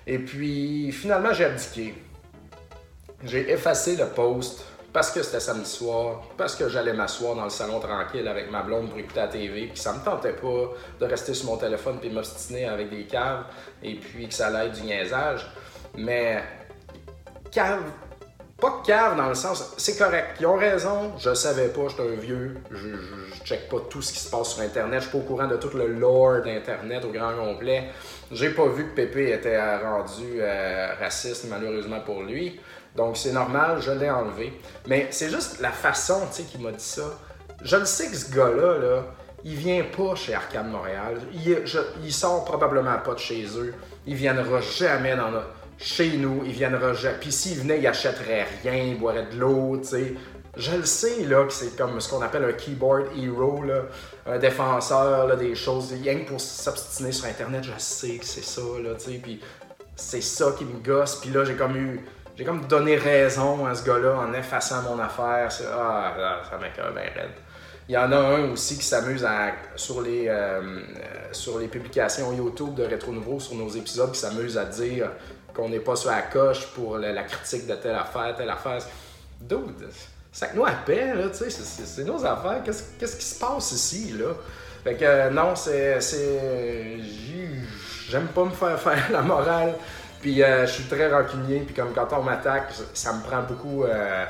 [0.08, 1.94] Et puis, finalement, j'ai abdiqué.
[3.24, 7.50] J'ai effacé le post parce que c'était samedi soir, parce que j'allais m'asseoir dans le
[7.50, 11.06] salon tranquille avec ma blonde pour écouter la TV, puis ça me tentait pas de
[11.06, 13.44] rester sur mon téléphone puis m'obstiner avec des caves,
[13.84, 15.46] et puis que ça allait être du niaisage.
[15.96, 16.44] Mais
[17.52, 17.84] cave
[18.60, 20.36] pas cave dans le sens, c'est correct.
[20.40, 24.12] Ils ont raison, je savais pas, j'étais un vieux, je, je, check pas tout ce
[24.12, 27.06] qui se passe sur Internet, je suis pas au courant de tout le lore d'Internet
[27.06, 27.86] au grand complet.
[28.32, 32.60] J'ai pas vu que Pépé était rendu euh, raciste, malheureusement pour lui.
[32.96, 34.60] Donc c'est normal, je l'ai enlevé.
[34.88, 37.20] Mais c'est juste la façon, tu sais, qu'il m'a dit ça.
[37.62, 39.04] Je le sais que ce gars-là, là,
[39.44, 41.20] il vient pas chez Arcade Montréal.
[41.34, 41.64] Il,
[42.04, 43.74] il sort probablement pas de chez eux.
[44.06, 45.50] Il viendra jamais dans notre
[45.80, 46.78] chez nous, ils viennent
[47.20, 50.14] Puis s'ils venaient, ils achèteraient rien, ils boiraient de l'eau, tu sais.
[50.58, 53.84] Je le sais, là, que c'est comme ce qu'on appelle un keyboard hero, là,
[54.26, 58.44] un défenseur là, des choses, rien que pour s'obstiner sur Internet, je sais que c'est
[58.44, 59.20] ça, là, tu sais.
[59.24, 59.40] Puis
[59.96, 61.16] c'est ça qui me gosse.
[61.18, 62.06] Puis là, j'ai comme eu.
[62.40, 65.50] J'ai comme donné raison à ce gars-là en effaçant mon affaire.
[65.78, 67.32] Ah, là, ça m'écoeure bien raide.
[67.90, 69.28] Il y en a un aussi qui s'amuse
[69.76, 70.80] sur, les, euh, euh,
[71.34, 75.12] sur les publications YouTube de Rétro Nouveau, sur nos épisodes, qui s'amuse à dire
[75.54, 78.80] qu'on n'est pas sur la coche pour la, critique de telle affaire, telle affaire.
[79.42, 79.90] Dude,
[80.32, 82.64] ça nous à là, c'est nos affaires.
[82.64, 84.30] Qu'est-ce qui se passe ici, là?
[84.86, 86.00] Fait que euh, non, c'est.
[88.10, 89.74] J'aime pas me faire faire la morale.
[90.22, 91.60] Puis euh, je suis très rancunier.
[91.60, 93.84] Puis comme quand on m'attaque, ça me prend beaucoup.
[93.84, 94.26] Euh,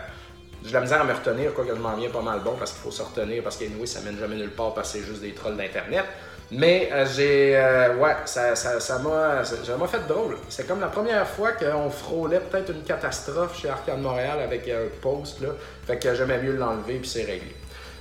[0.63, 2.73] j'ai la misère à me retenir, quoi que je m'en viens pas mal bon parce
[2.73, 5.21] qu'il faut se retenir parce qu'anyway, ça mène jamais nulle part parce que c'est juste
[5.21, 6.05] des trolls d'Internet.
[6.51, 7.53] Mais euh, j'ai.
[7.99, 10.37] Ouais, ça, ça, ça m'a fait drôle.
[10.49, 14.87] C'est comme la première fois qu'on frôlait peut-être une catastrophe chez Arcade Montréal avec un
[15.01, 15.49] post, là.
[15.85, 17.55] Fait que j'aimais mieux l'enlever puis c'est réglé.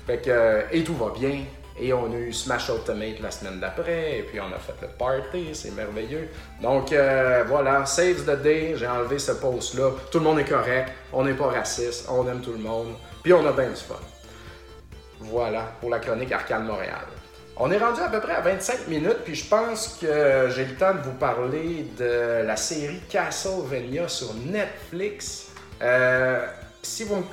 [0.06, 0.64] Fait que.
[0.72, 1.44] Et tout va bien.
[1.80, 4.88] Et on a eu Smash Ultimate la semaine d'après, et puis on a fait le
[4.88, 6.28] party, c'est merveilleux.
[6.60, 6.92] Donc
[7.46, 9.90] voilà, save the day, j'ai enlevé ce post-là.
[10.10, 13.32] Tout le monde est correct, on n'est pas raciste, on aime tout le monde, puis
[13.32, 13.94] on a bien du fun.
[15.20, 17.06] Voilà pour la chronique Arcade Montréal.
[17.60, 20.76] On est rendu à peu près à 25 minutes, puis je pense que j'ai le
[20.76, 25.48] temps de vous parler de la série Castlevania sur Netflix.
[25.82, 26.46] Euh,
[26.82, 27.24] si vous,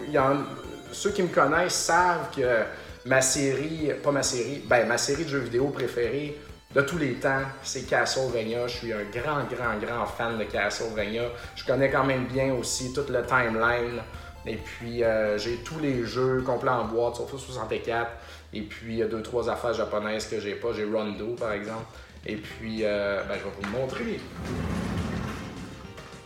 [0.92, 2.64] ceux qui me connaissent savent que
[3.06, 6.40] ma série, pas ma série, ben ma série de jeux vidéo préférée
[6.74, 8.68] de tous les temps, c'est Castlevania.
[8.68, 11.30] Je suis un grand, grand, grand fan de Castlevania.
[11.56, 14.02] Je connais quand même bien aussi toute le timeline.
[14.46, 18.12] Et puis, euh, j'ai tous les jeux complets en boîte, surtout 64.
[18.54, 20.74] Et puis, il y a deux, trois affaires japonaises que j'ai pas.
[20.74, 21.86] J'ai Rondo, par exemple.
[22.26, 24.20] Et puis, euh, ben, je vais vous le montrer.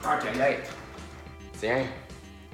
[0.01, 0.67] Canette.
[1.59, 1.83] Tiens,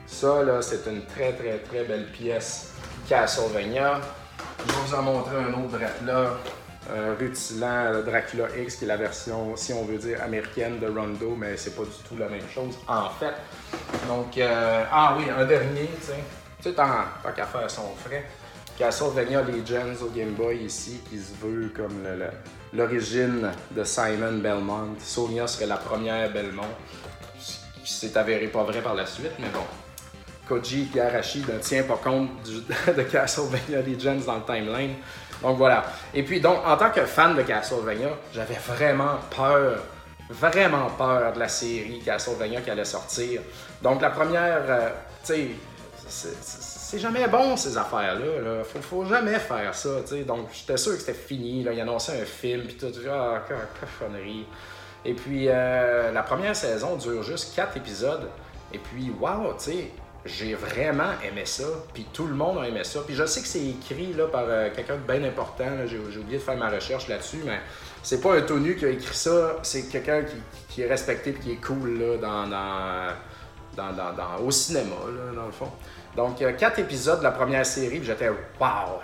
[0.06, 2.74] ça, là, c'est une très, très, très belle pièce
[3.08, 4.02] Castlevania.
[4.60, 5.80] Je vais vous en montrer un autre.
[6.88, 11.36] Un rutilant Dracula X, qui est la version, si on veut dire, américaine de Rondo,
[11.36, 13.34] mais c'est pas du tout la même chose, en fait.
[14.08, 16.12] Donc, euh, ah oui, un dernier, tu
[16.62, 16.74] sais.
[16.74, 16.86] Tant,
[17.36, 18.26] qu'à faire son frais.
[18.78, 22.04] Castlevania Legends au Game Boy ici, qui se veut comme
[22.74, 24.96] l'origine de Simon Belmont.
[25.00, 26.64] Sonia serait la première Belmont,
[27.84, 29.66] qui s'est avéré pas vrai par la suite, mais bon.
[30.48, 34.96] Koji Igarashi ne tient pas compte de Castlevania Legends dans le timeline.
[35.42, 35.86] Donc voilà.
[36.14, 39.80] Et puis, donc, en tant que fan de Castlevania, j'avais vraiment peur,
[40.30, 43.42] vraiment peur de la série Castlevania qui allait sortir.
[43.82, 44.90] Donc, la première, euh,
[45.26, 45.34] tu
[46.04, 48.42] sais, c'est jamais bon ces affaires-là.
[48.42, 48.64] Là.
[48.64, 49.90] Faut, faut jamais faire ça.
[50.06, 50.24] sais.
[50.24, 51.64] Donc, j'étais sûr que c'était fini.
[51.64, 51.74] Là.
[51.74, 52.92] Il annonçait un film, puis tout.
[53.10, 53.44] Ah,
[53.80, 54.46] cochonnerie.
[55.04, 58.30] Et puis, euh, la première saison dure juste quatre épisodes.
[58.74, 59.92] Et puis, wow, tu sais,
[60.26, 63.02] j'ai vraiment aimé ça, puis tout le monde a aimé ça.
[63.06, 66.38] Puis je sais que c'est écrit là, par euh, quelqu'un de bien important, j'ai oublié
[66.38, 67.60] de faire ma recherche là-dessus, mais
[68.02, 70.24] c'est pas un tonu qui a écrit ça, c'est quelqu'un
[70.70, 72.48] qui, est respecté et qui est cool là, dans,
[73.76, 74.96] dans, dans, au cinéma,
[75.36, 75.72] dans le fond.
[76.16, 79.02] Donc, quatre épisodes de la première série, puis j'étais «wow,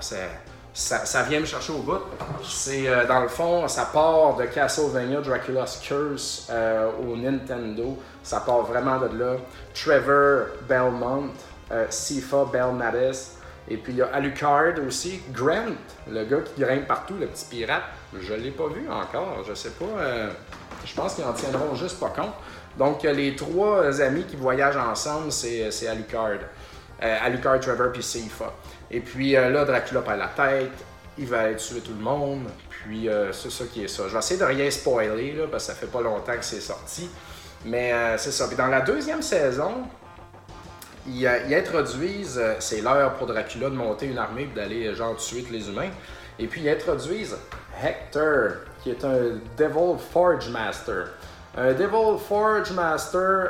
[0.73, 1.99] ça, vient me chercher au bout.
[2.43, 7.97] C'est euh, dans le fond, ça part de Castlevania Dracula's Curse euh, au Nintendo.
[8.23, 9.35] Ça part vraiment de là.
[9.73, 11.29] Trevor Belmont,
[11.71, 13.15] euh, Sifa Belnades.
[13.69, 15.21] Et puis il y a Alucard aussi.
[15.31, 15.75] Grant,
[16.09, 17.83] le gars qui grimpe partout, le petit pirate.
[18.19, 19.43] Je l'ai pas vu encore.
[19.47, 19.85] Je sais pas.
[20.85, 22.33] je pense qu'ils en tiendront juste pas compte.
[22.77, 26.39] Donc les trois amis qui voyagent ensemble, c'est Alucard.
[26.99, 28.51] Alucard, Trevor puis Sifa.
[28.91, 30.71] Et puis euh, là, Dracula perd la tête,
[31.17, 34.03] il va aller tuer tout le monde, puis euh, c'est ça qui est ça.
[34.07, 36.59] Je vais essayer de rien spoiler, là, parce que ça fait pas longtemps que c'est
[36.59, 37.09] sorti.
[37.63, 38.47] Mais euh, c'est ça.
[38.47, 39.83] Puis dans la deuxième saison,
[41.07, 45.53] ils, introduisent, c'est l'heure pour Dracula de monter une armée et d'aller genre tuer tous
[45.53, 45.89] les humains.
[46.37, 47.37] Et puis ils introduisent
[47.81, 51.07] Hector, qui est un Devil Forge Master.
[51.57, 53.47] Un Devil Forge Master,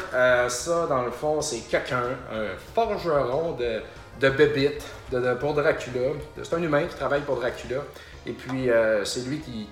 [0.49, 3.81] ça dans le fond, c'est quelqu'un, un forgeron de,
[4.21, 6.11] de bébites de, pour Dracula.
[6.41, 7.83] C'est un humain qui travaille pour Dracula.
[8.25, 9.67] Et puis, euh, c'est lui qui,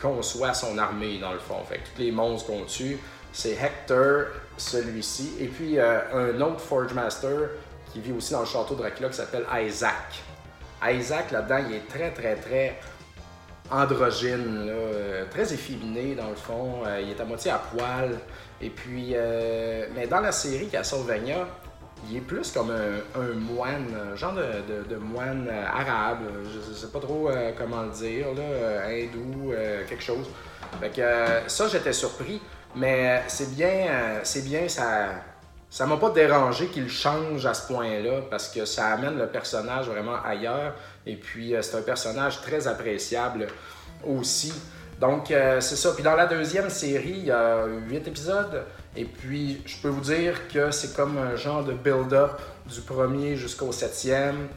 [0.00, 1.56] conçoit son armée, dans le fond.
[1.68, 2.98] Fait tous les monstres qu'on tue,
[3.32, 4.26] c'est Hector,
[4.58, 5.32] celui-ci.
[5.40, 7.48] Et puis, euh, un autre Forge Master
[7.92, 10.22] qui vit aussi dans le château de Dracula qui s'appelle Isaac.
[10.86, 12.78] Isaac, là-dedans, il est très, très, très
[13.70, 16.82] androgyne, euh, très efféminé, dans le fond.
[17.00, 18.18] il est à moitié à poil.
[18.60, 19.14] Et puis,
[19.94, 21.46] mais dans la série Castlevania,
[22.10, 27.00] il est plus comme un, moine, genre de, moine euh, arabe, je ne sais pas
[27.00, 29.52] trop euh, comment le dire, là, euh, hindou,
[29.88, 30.26] quelque chose.
[30.80, 31.02] Fait
[31.46, 32.40] ça, j'étais surpris,
[32.74, 35.08] mais c'est bien, c'est bien, ça
[35.70, 39.88] ça m'a pas dérangé qu'il change à ce point-là, parce que ça amène le personnage
[39.88, 43.48] vraiment ailleurs, et puis c'est un personnage très appréciable
[44.06, 44.52] aussi.
[45.00, 45.90] Donc, c'est ça.
[45.94, 48.64] Puis dans la deuxième série, il y a huit épisodes.
[48.96, 52.40] Et puis, je peux vous dire que c'est comme un genre de build-up
[52.72, 54.48] du premier jusqu'au septième.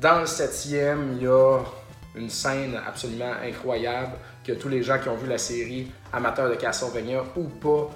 [0.00, 1.58] Dans le septième, il y a
[2.14, 4.12] une scène absolument incroyable
[4.44, 7.90] que tous les gens qui ont vu la série, amateurs de Castlevania ou pas,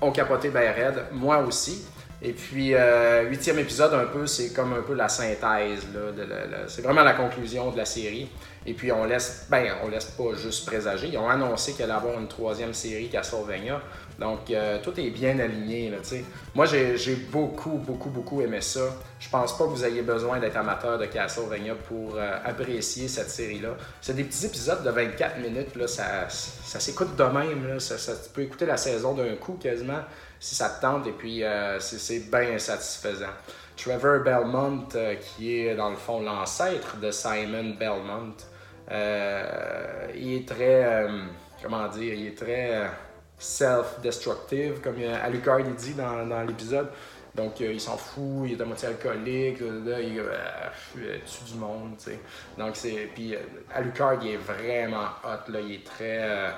[0.00, 1.04] ont capoté bien raide.
[1.12, 1.84] Moi aussi.
[2.22, 5.86] Et puis, euh, huitième épisode, un peu, c'est comme un peu la synthèse.
[6.68, 8.30] c'est vraiment la conclusion de la série.
[8.64, 11.08] Et puis, on laisse, ben, on laisse pas juste présager.
[11.08, 13.82] Ils ont annoncé qu'il allait avoir une troisième série Castlevania.
[14.18, 15.90] Donc, euh, tout est bien aligné.
[15.90, 15.98] Là,
[16.54, 18.80] Moi, j'ai beaucoup, beaucoup, beaucoup aimé ça.
[19.18, 23.30] Je pense pas que vous ayez besoin d'être amateur de Castlevania pour euh, apprécier cette
[23.30, 23.70] série-là.
[24.00, 25.74] C'est des petits épisodes de 24 minutes.
[25.74, 27.66] Là, ça, ça s'écoute de même.
[27.66, 27.78] Là.
[27.78, 30.02] Tu peux écouter la saison d'un coup quasiment
[30.38, 31.06] si ça te tente.
[31.08, 33.26] Et puis, euh, c'est bien satisfaisant.
[33.76, 34.86] Trevor Belmont,
[35.20, 38.34] qui est dans le fond l'ancêtre de Simon Belmont,
[40.14, 41.08] il est très.
[41.60, 42.88] comment dire Il est très
[43.38, 46.88] self-destructive, comme euh, Alucard il dit dans, dans l'épisode.
[47.34, 51.58] Donc, euh, il s'en fout, il est à moitié alcoolique, là, il euh, tue du
[51.58, 52.20] monde, tu sais.
[52.56, 53.10] Donc, c'est.
[53.12, 53.34] Puis,
[53.74, 56.54] Alucard, il est vraiment hot, là, il est très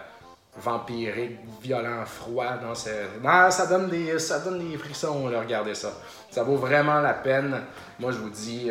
[0.58, 2.56] vampirique, violent, froid.
[2.62, 2.74] Non,
[3.22, 5.92] non ça, donne des, ça donne des frissons, là, regardez ça.
[6.30, 7.62] Ça vaut vraiment la peine.
[7.98, 8.70] Moi, je vous dis,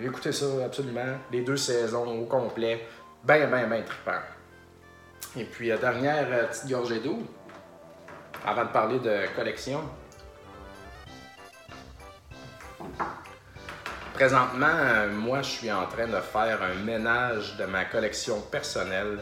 [0.00, 1.18] écoutez ça absolument.
[1.32, 2.86] Les deux saisons au complet,
[3.24, 4.20] ben, ben, ben trippant.
[5.34, 7.22] Et puis, dernière petite gorgée d'eau,
[8.44, 9.80] avant de parler de collection.
[14.12, 19.20] Présentement, euh, moi, je suis en train de faire un ménage de ma collection personnelle.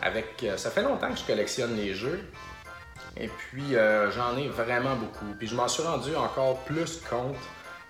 [0.00, 2.20] Avec, euh, ça fait longtemps que je collectionne les jeux.
[3.18, 5.34] Et puis, euh, j'en ai vraiment beaucoup.
[5.38, 7.36] Puis, je m'en suis rendu encore plus compte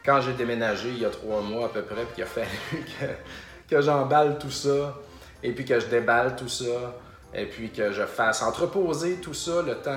[0.05, 2.49] quand j'ai déménagé il y a trois mois à peu près, puis qu'il a fallu
[3.01, 3.07] que,
[3.77, 4.97] que j'emballe tout ça,
[5.45, 6.97] et puis que je déballe tout ça,
[7.35, 9.93] et puis que je fasse entreposer tout ça le temps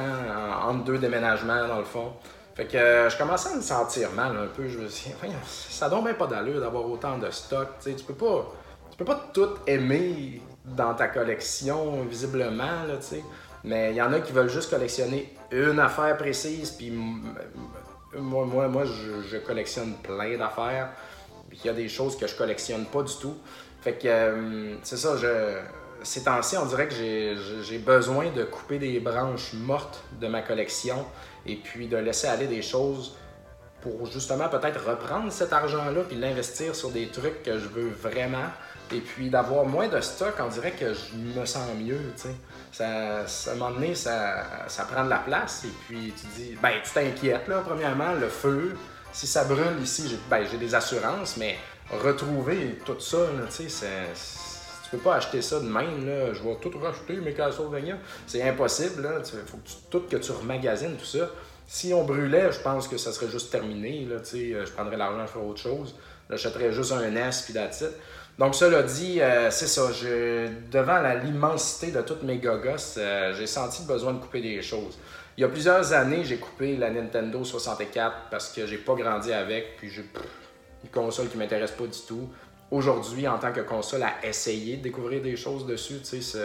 [0.68, 2.14] entre deux déménagements, dans le fond.
[2.56, 4.68] Fait que euh, je commençais à me sentir mal un peu.
[4.68, 5.14] Je me dit,
[5.46, 7.70] ça donne même pas d'allure d'avoir autant de stock.
[7.82, 8.52] tu peux pas.
[8.92, 12.96] Tu peux pas tout aimer dans ta collection, visiblement, là,
[13.64, 18.68] Mais il y en a qui veulent juste collectionner une affaire précise, puis moi, moi,
[18.68, 20.90] moi je, collectionne plein d'affaires.
[21.50, 23.38] Puis il y a des choses que je collectionne pas du tout.
[23.82, 25.60] Fait que euh, c'est ça, je,
[26.04, 31.06] ces temps-ci, on dirait que j'ai besoin de couper des branches mortes de ma collection
[31.46, 33.18] et puis de laisser aller des choses
[33.82, 38.48] pour justement peut-être reprendre cet argent-là puis l'investir sur des trucs que je veux vraiment.
[38.92, 42.36] Et puis d'avoir moins de stock, on dirait que je me sens mieux, tu sais.
[42.72, 45.64] Ça, à donné, ça, ça prend de la place.
[45.66, 48.76] Et puis tu dis, ben tu t'inquiètes, là, premièrement, le feu,
[49.12, 51.58] si ça brûle ici, j'ai ben, des assurances, mais
[51.92, 53.18] retrouver tout ça,
[53.56, 53.88] tu sais,
[54.90, 56.34] tu peux pas acheter ça de même, là.
[56.34, 57.98] je vais tout racheter, mes Castlevania.
[58.26, 59.20] C'est impossible, là.
[59.20, 61.30] Il faut que tu, tout que tu remagasines tout ça.
[61.68, 65.32] Si on brûlait, je pense que ça serait juste terminé, là, euh, je prendrais l'argent
[65.32, 65.96] pour autre chose.
[66.28, 67.84] J'achèterais juste un NES, puis that's
[68.40, 69.92] Donc, cela dit, euh, c'est ça.
[69.92, 74.64] Je, devant l'immensité de toutes mes gogos, euh, j'ai senti le besoin de couper des
[74.64, 74.98] choses.
[75.38, 79.32] Il y a plusieurs années, j'ai coupé la Nintendo 64 parce que j'ai pas grandi
[79.32, 80.04] avec, puis j'ai
[80.84, 82.28] une console qui m'intéresse pas du tout
[82.72, 86.00] aujourd'hui, en tant que console, à essayer de découvrir des choses dessus.
[86.04, 86.40] Tu sais,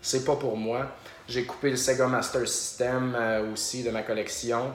[0.00, 0.86] c'est pas pour moi.
[1.28, 4.72] J'ai coupé le Sega Master System euh, aussi de ma collection.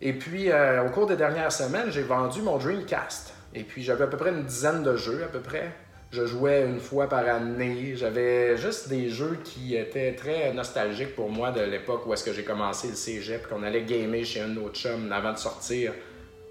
[0.00, 3.32] Et puis, euh, au cours des dernières semaines, j'ai vendu mon Dreamcast.
[3.54, 5.72] Et puis, j'avais à peu près une dizaine de jeux, à peu près.
[6.10, 7.94] Je jouais une fois par année.
[7.94, 12.32] J'avais juste des jeux qui étaient très nostalgiques pour moi de l'époque où est-ce que
[12.32, 15.92] j'ai commencé le cégep, qu'on allait gamer chez un autre chum avant de sortir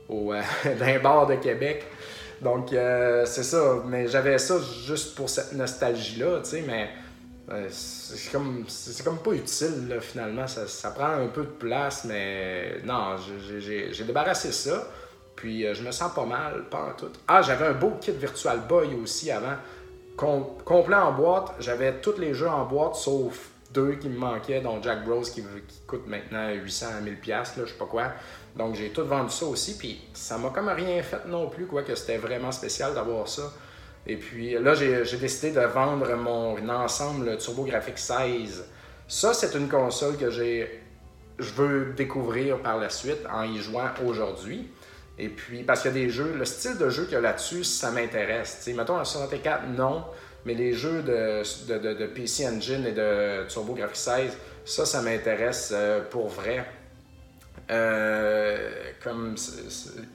[0.08, 0.42] au, euh,
[0.80, 1.86] d'un bar de Québec.
[2.41, 3.84] Donc, euh, c'est ça.
[3.86, 6.89] Mais j'avais ça juste pour cette nostalgie-là, tu sais, mais
[7.52, 10.47] euh, c'est comme, c'est comme pas utile, finalement.
[10.47, 13.15] Ça, prend un peu de place, mais non,
[13.50, 14.88] j'ai débarrassé ça.
[15.36, 17.12] Puis, euh, je me sens pas mal, pas en tout.
[17.28, 19.56] Ah, j'avais un beau kit Virtual Boy aussi avant.
[20.17, 21.54] complet en boîte.
[21.60, 25.43] J'avais tous les jeux en boîte, sauf deux qui me manquaient, dont Jack Bros qui,
[25.86, 28.12] coûte maintenant 800 à 1000$, là, je sais pas quoi.
[28.58, 31.84] Donc j'ai tout vendu ça aussi, puis ça m'a comme rien fait non plus, quoi,
[31.84, 33.54] que c'était vraiment spécial d'avoir ça.
[34.06, 38.65] Et puis là, j'ai décidé de vendre mon ensemble TurboGrafx 16.
[39.08, 40.84] Ça, c'est une console que j'ai
[41.39, 44.70] je veux découvrir par la suite en y jouant aujourd'hui.
[45.20, 47.22] Et puis, parce qu'il y a des jeux, le style de jeu qu'il y a
[47.22, 48.67] là-dessus, ça m'intéresse.
[48.76, 50.04] Mettons, en 64, non,
[50.46, 56.28] mais les jeux de, PC Engine et de TurboGrafx 16, ça, ça m'intéresse euh, pour
[56.28, 56.65] vrai.
[57.70, 58.70] Euh,
[59.04, 59.36] comme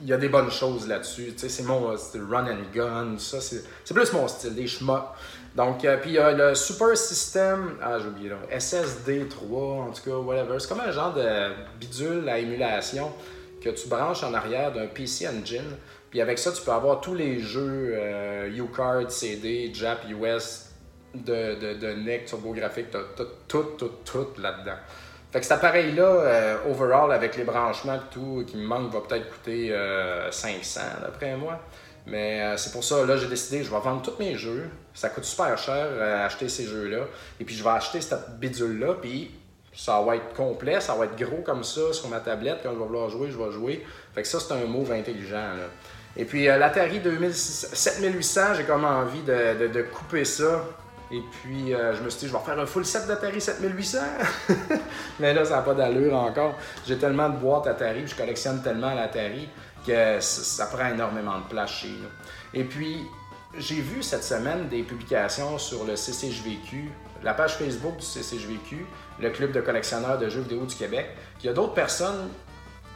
[0.01, 1.35] il y a des bonnes choses là-dessus.
[1.37, 5.05] C'est mon run and gun, ça c'est plus mon style, des schmucks.
[5.55, 9.61] Donc, euh, puis il y a le Super System, ah j'ai oublié là, SSD 3,
[9.61, 10.59] en tout cas, whatever.
[10.59, 13.13] C'est comme un genre de bidule à émulation
[13.61, 15.77] que tu branches en arrière d'un PC Engine.
[16.11, 20.71] Puis avec ça, tu peux avoir tous les jeux euh, U-Card, CD, JAP, US
[21.15, 24.79] de, de, de NEC, TurboGrafx, t'as tout, tout, tout là-dedans.
[25.33, 29.01] Fait que cet appareil-là, euh, overall, avec les branchements et tout, qui me manque, va
[29.01, 29.75] peut-être coûter
[30.31, 31.59] 500 euh, d'après moi.
[32.05, 34.69] Mais euh, c'est pour ça, là, j'ai décidé, je vais vendre tous mes jeux.
[34.93, 35.87] Ça coûte super cher
[36.23, 37.07] acheter ces jeux-là.
[37.41, 39.31] Et puis, je vais acheter cette bidule-là, puis
[39.75, 42.59] ça va être complet, ça va être gros comme ça sur ma tablette.
[42.63, 43.87] Quand je vais vouloir jouer, je vais jouer.
[44.15, 45.37] Fait que ça, c'est un move intelligent.
[45.37, 45.69] Là.
[46.15, 47.01] Et puis, l'Atari
[47.33, 50.63] 7800, j'ai comme envie de couper ça
[51.13, 53.99] et puis, euh, je me suis dit, je vais faire un full set d'Atari 7800.
[55.21, 56.57] Mais là, ça n'a pas d'allure encore.
[56.87, 59.47] J'ai tellement de boîtes Atari, je collectionne tellement l'Atari
[59.87, 62.59] que ça prend énormément de place chez nous.
[62.59, 63.05] Et puis,
[63.59, 66.91] j'ai vu cette semaine des publications sur le CCJVQ,
[67.23, 68.87] la page Facebook du CCJVQ,
[69.21, 72.31] le club de collectionneurs de jeux vidéo du Québec, qu'il y a d'autres personnes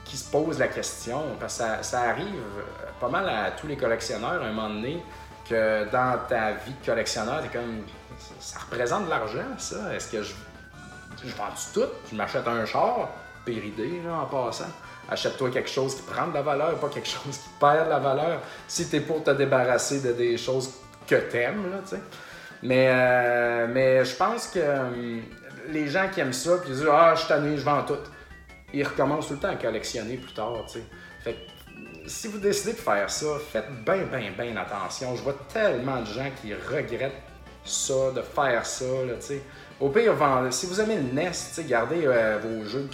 [0.07, 2.41] qui se posent la question, parce que ça, ça arrive
[2.99, 5.03] pas mal à tous les collectionneurs à un moment donné,
[5.49, 7.83] que dans ta vie de collectionneur, t'es comme
[8.41, 9.95] ça représente de l'argent, ça.
[9.95, 10.33] Est-ce que je,
[11.25, 11.89] je vends tout?
[12.11, 13.09] Je m'achète un char,
[13.45, 14.71] péridé, là, en passant.
[15.09, 17.99] Achète-toi quelque chose qui prend de la valeur, pas quelque chose qui perd de la
[17.99, 18.41] valeur.
[18.67, 20.71] Si tu es pour te débarrasser de des choses
[21.07, 22.03] que t'aimes, là, tu sais.
[22.63, 25.21] Mais, euh, mais je pense que euh,
[25.69, 27.99] les gens qui aiment ça, puis ils disent Ah, je suis je vends tout,
[28.73, 30.65] ils recommencent tout le temps à collectionner plus tard.
[30.67, 30.85] tu sais.
[31.23, 35.15] Fait que, si vous décidez de faire ça, faites bien, bien, bien attention.
[35.15, 37.23] Je vois tellement de gens qui regrettent
[37.67, 38.85] ça, de faire ça.
[38.85, 39.43] Là, tu sais.
[39.81, 40.15] Au pire,
[40.51, 41.33] si vous aimez le NES,
[41.69, 42.89] gardez euh, vos jeux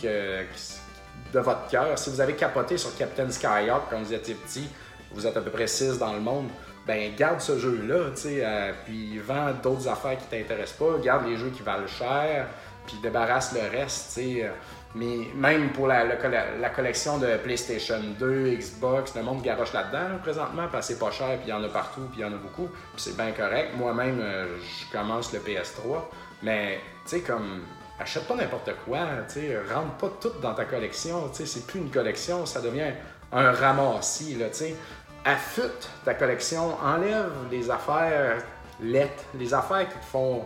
[1.33, 1.97] de votre cœur.
[1.97, 4.69] Si vous avez capoté sur Captain Skyhawk quand vous étiez petit,
[5.13, 6.49] vous êtes à peu près 6 dans le monde,
[6.87, 11.27] ben garde ce jeu-là, tu sais, euh, puis vends d'autres affaires qui t'intéressent pas, garde
[11.27, 12.49] les jeux qui valent cher,
[12.87, 14.51] puis débarrasse le reste, tu sais.
[14.95, 20.19] Mais même pour la, la collection de PlayStation 2, Xbox, le monde garoche là-dedans là,
[20.23, 22.25] présentement, parce que c'est pas cher, puis il y en a partout, puis il y
[22.25, 23.71] en a beaucoup, puis c'est bien correct.
[23.77, 26.03] Moi-même, euh, je commence le PS3,
[26.43, 27.63] mais tu sais, comme
[27.99, 31.67] achète pas n'importe quoi, tu sais, rentre pas tout dans ta collection, tu sais, c'est
[31.67, 32.93] plus une collection, ça devient
[33.33, 34.77] un ramassis, là, tu sais.
[35.25, 38.43] Affûte ta collection, enlève les affaires
[38.83, 40.45] lettres, les affaires qui te font,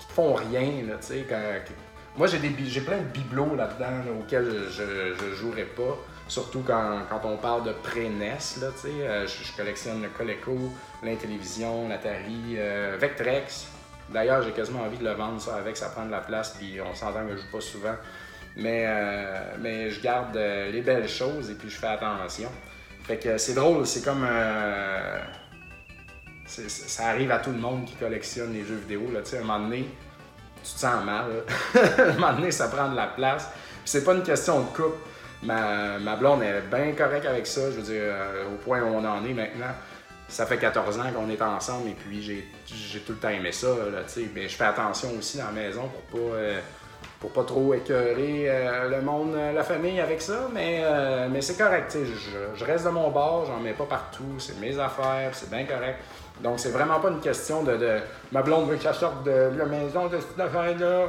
[0.00, 1.26] qui font rien, là, tu sais,
[2.16, 2.48] moi, j'ai, des,
[2.80, 5.98] plein de bibelots là-dedans là, auxquels je, je jouerai pas.
[6.28, 8.88] Surtout quand, quand on parle de pré-NES, tu sais.
[8.88, 10.56] Euh, je, je collectionne le Coleco,
[11.02, 13.66] l'Intellivision, l'Atari, euh, Vectrex.
[14.10, 16.80] D'ailleurs, j'ai quasiment envie de le vendre, ça, avec, ça prend de la place, puis
[16.80, 17.96] on s'entend que je joue pas souvent.
[18.56, 22.50] Mais, euh, mais je garde euh, les belles choses et puis je fais attention.
[23.02, 24.26] Fait que c'est drôle, c'est comme...
[26.46, 29.40] ça arrive à tout le monde qui collectionne les jeux vidéo, là, tu sais, à
[29.40, 29.84] un moment donné,
[30.64, 31.26] tu te sens mal.
[31.74, 33.48] à un moment donné, ça prend de la place.
[33.84, 34.96] C'est pas une question de coupe.
[35.42, 37.70] Ma, blonde est bien correcte avec ça.
[37.70, 39.72] Je veux dire, euh, au point où on en est maintenant,
[40.26, 43.68] ça fait 14 ans qu'on est ensemble et puis j'ai, tout le temps aimé ça.
[44.34, 46.60] Mais je fais attention aussi dans la maison pour pas, euh,
[47.20, 50.48] pour pas trop écœurer euh, le monde, la famille avec ça.
[50.54, 50.82] Mais,
[51.30, 51.94] mais c'est correct.
[51.94, 54.38] Je, je reste de mon bord, j'en mets pas partout.
[54.38, 55.98] C'est mes affaires, c'est bien correct.
[56.42, 58.00] Donc c'est vraiment pas une question de,
[58.32, 61.06] ma blonde veut que ça sorte de la maison de cette affaire-là.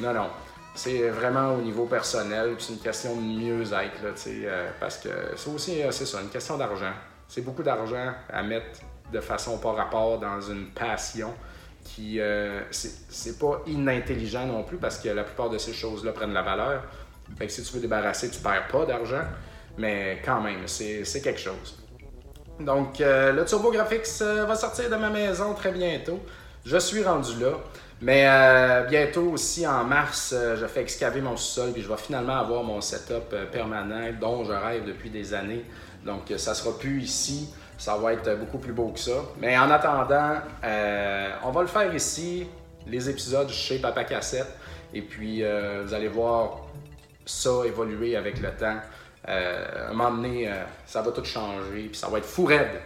[0.00, 0.28] Non, non.
[0.74, 4.98] C'est vraiment au niveau personnel, c'est une question de mieux-être, là, tu sais, euh, parce
[4.98, 6.92] que c'est aussi, euh, c'est ça, une question d'argent.
[7.28, 8.80] C'est beaucoup d'argent à mettre
[9.12, 11.32] de façon pas rapport dans une passion
[11.84, 16.32] qui, euh, c'est pas inintelligent non plus, parce que la plupart de ces choses-là prennent
[16.32, 16.82] la valeur.
[17.38, 19.22] Fait que si tu veux débarrasser, tu perds pas d'argent,
[19.78, 21.83] mais quand même, c'est quelque chose.
[22.60, 26.20] Donc, euh, le TurboGrafx euh, va sortir de ma maison très bientôt.
[26.64, 27.52] Je suis rendu là.
[28.00, 31.96] Mais euh, bientôt aussi, en mars, euh, je fais excaver mon sous-sol puis je vais
[31.96, 35.64] finalement avoir mon setup permanent dont je rêve depuis des années.
[36.04, 37.48] Donc, ça sera plus ici.
[37.76, 39.24] Ça va être beaucoup plus beau que ça.
[39.40, 40.34] Mais en attendant,
[41.42, 42.46] on va le faire ici,
[42.86, 44.54] les épisodes chez Papa Cassette.
[44.92, 46.60] Et puis, vous allez voir
[47.26, 48.76] ça évoluer avec le temps.
[49.28, 50.52] Euh, à un moment donné, euh,
[50.86, 52.80] ça va tout changer, puis ça va être fou raide.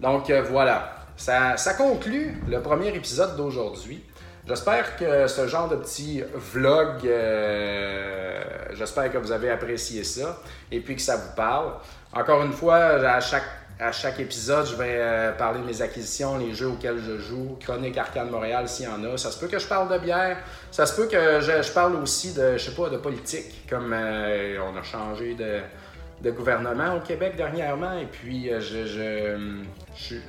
[0.00, 4.04] Donc euh, voilà, ça, ça conclut le premier épisode d'aujourd'hui.
[4.46, 10.40] J'espère que ce genre de petit vlog, euh, j'espère que vous avez apprécié ça
[10.72, 11.74] et puis que ça vous parle.
[12.12, 13.44] Encore une fois, à chaque,
[13.82, 17.56] à chaque épisode, je vais euh, parler de mes acquisitions, les jeux auxquels je joue,
[17.60, 19.16] Chronique Arcade Montréal s'il y en a.
[19.16, 20.38] Ça se peut que je parle de bière,
[20.70, 24.56] ça se peut que je, parle aussi de, je sais pas, de politique, comme euh,
[24.62, 29.36] on a changé de, gouvernement au Québec dernièrement et puis euh, je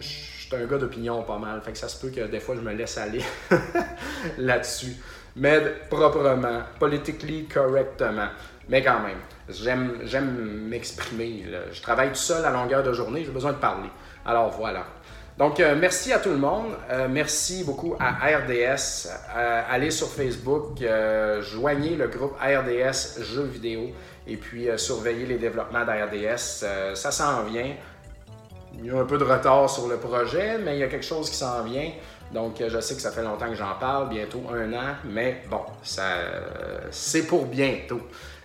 [0.01, 2.61] suis un gars d'opinion pas mal, fait que ça se peut que des fois je
[2.61, 3.23] me laisse aller
[4.39, 4.95] là-dessus.
[5.35, 8.29] Mais proprement, politically correctement.
[8.69, 9.17] Mais quand même,
[9.49, 11.45] j'aime, j'aime m'exprimer.
[11.71, 13.89] Je travaille tout seul à longueur de journée, j'ai besoin de parler.
[14.25, 14.85] Alors voilà.
[15.37, 16.73] Donc, euh, merci à tout le monde.
[16.91, 19.07] Euh, merci beaucoup à RDS.
[19.35, 20.77] Euh, allez sur Facebook,
[21.41, 23.89] joignez le groupe RDS Jeux vidéo
[24.27, 26.65] et puis surveillez les développements d'RDS.
[26.93, 27.73] Ça s'en vient.
[28.75, 31.05] Il y a un peu de retard sur le projet, mais il y a quelque
[31.05, 31.91] chose qui s'en vient.
[32.31, 35.61] Donc, je sais que ça fait longtemps que j'en parle, bientôt un an, mais bon,
[35.83, 36.03] ça,
[36.89, 38.01] c'est pour bientôt.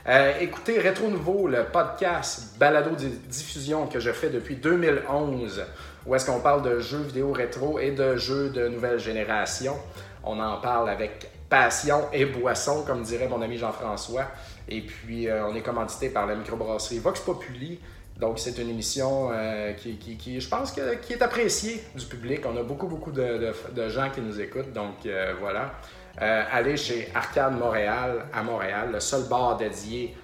[0.09, 5.67] Euh, écoutez Rétro Nouveau, le podcast balado di- diffusion que je fais depuis 2011,
[6.07, 9.77] où est-ce qu'on parle de jeux vidéo rétro et de jeux de nouvelle génération.
[10.25, 14.25] On en parle avec passion et boisson, comme dirait mon ami Jean-François.
[14.67, 17.79] Et puis, euh, on est commandité par la microbrasserie Vox Populi.
[18.19, 22.41] Donc, c'est une émission euh, qui, je pense, qui est appréciée du public.
[22.47, 23.53] On a beaucoup, beaucoup de,
[23.89, 24.73] gens qui nous écoutent.
[24.73, 25.07] Donc,
[25.39, 25.73] voilà.
[26.21, 30.17] Euh, allez chez Arcade Montréal, à Montréal, le seul bar dédié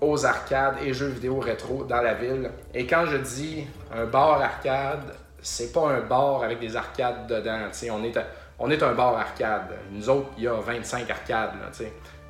[0.00, 2.50] aux arcades et jeux vidéo rétro dans la ville.
[2.74, 7.68] Et quand je dis un bar arcade, c'est pas un bar avec des arcades dedans.
[7.92, 8.18] On est,
[8.58, 9.76] on est un bar arcade.
[9.92, 11.52] Nous autres, il y a 25 arcades.
[11.60, 11.70] là.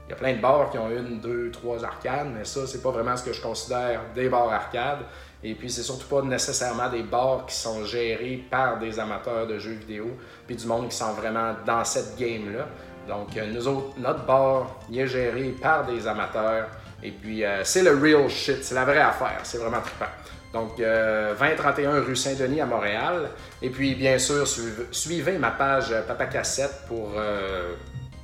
[0.09, 2.81] Il y a plein de bars qui ont une, deux, trois arcades, mais ça, c'est
[2.81, 5.01] pas vraiment ce que je considère des bars arcades.
[5.43, 9.59] Et puis, c'est surtout pas nécessairement des bars qui sont gérés par des amateurs de
[9.59, 10.07] jeux vidéo,
[10.47, 12.67] puis du monde qui sont vraiment dans cette game-là.
[13.07, 16.69] Donc, euh, nous autres, notre bar, est géré par des amateurs.
[17.03, 19.41] Et puis, euh, c'est le real shit, c'est la vraie affaire.
[19.45, 20.11] C'est vraiment trippant.
[20.53, 23.31] Donc, 2031 euh, rue Saint-Denis à Montréal.
[23.63, 24.47] Et puis, bien sûr,
[24.91, 27.13] suivez, ma page Papa Cassette pour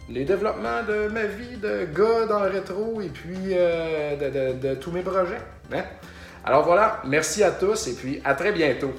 [0.08, 5.02] les développements de ma vie de gars dans le rétro et puis de, tous mes
[5.02, 5.40] projets.
[5.72, 5.84] Hein?
[6.44, 8.92] Alors voilà, merci à tous et puis à très bientôt.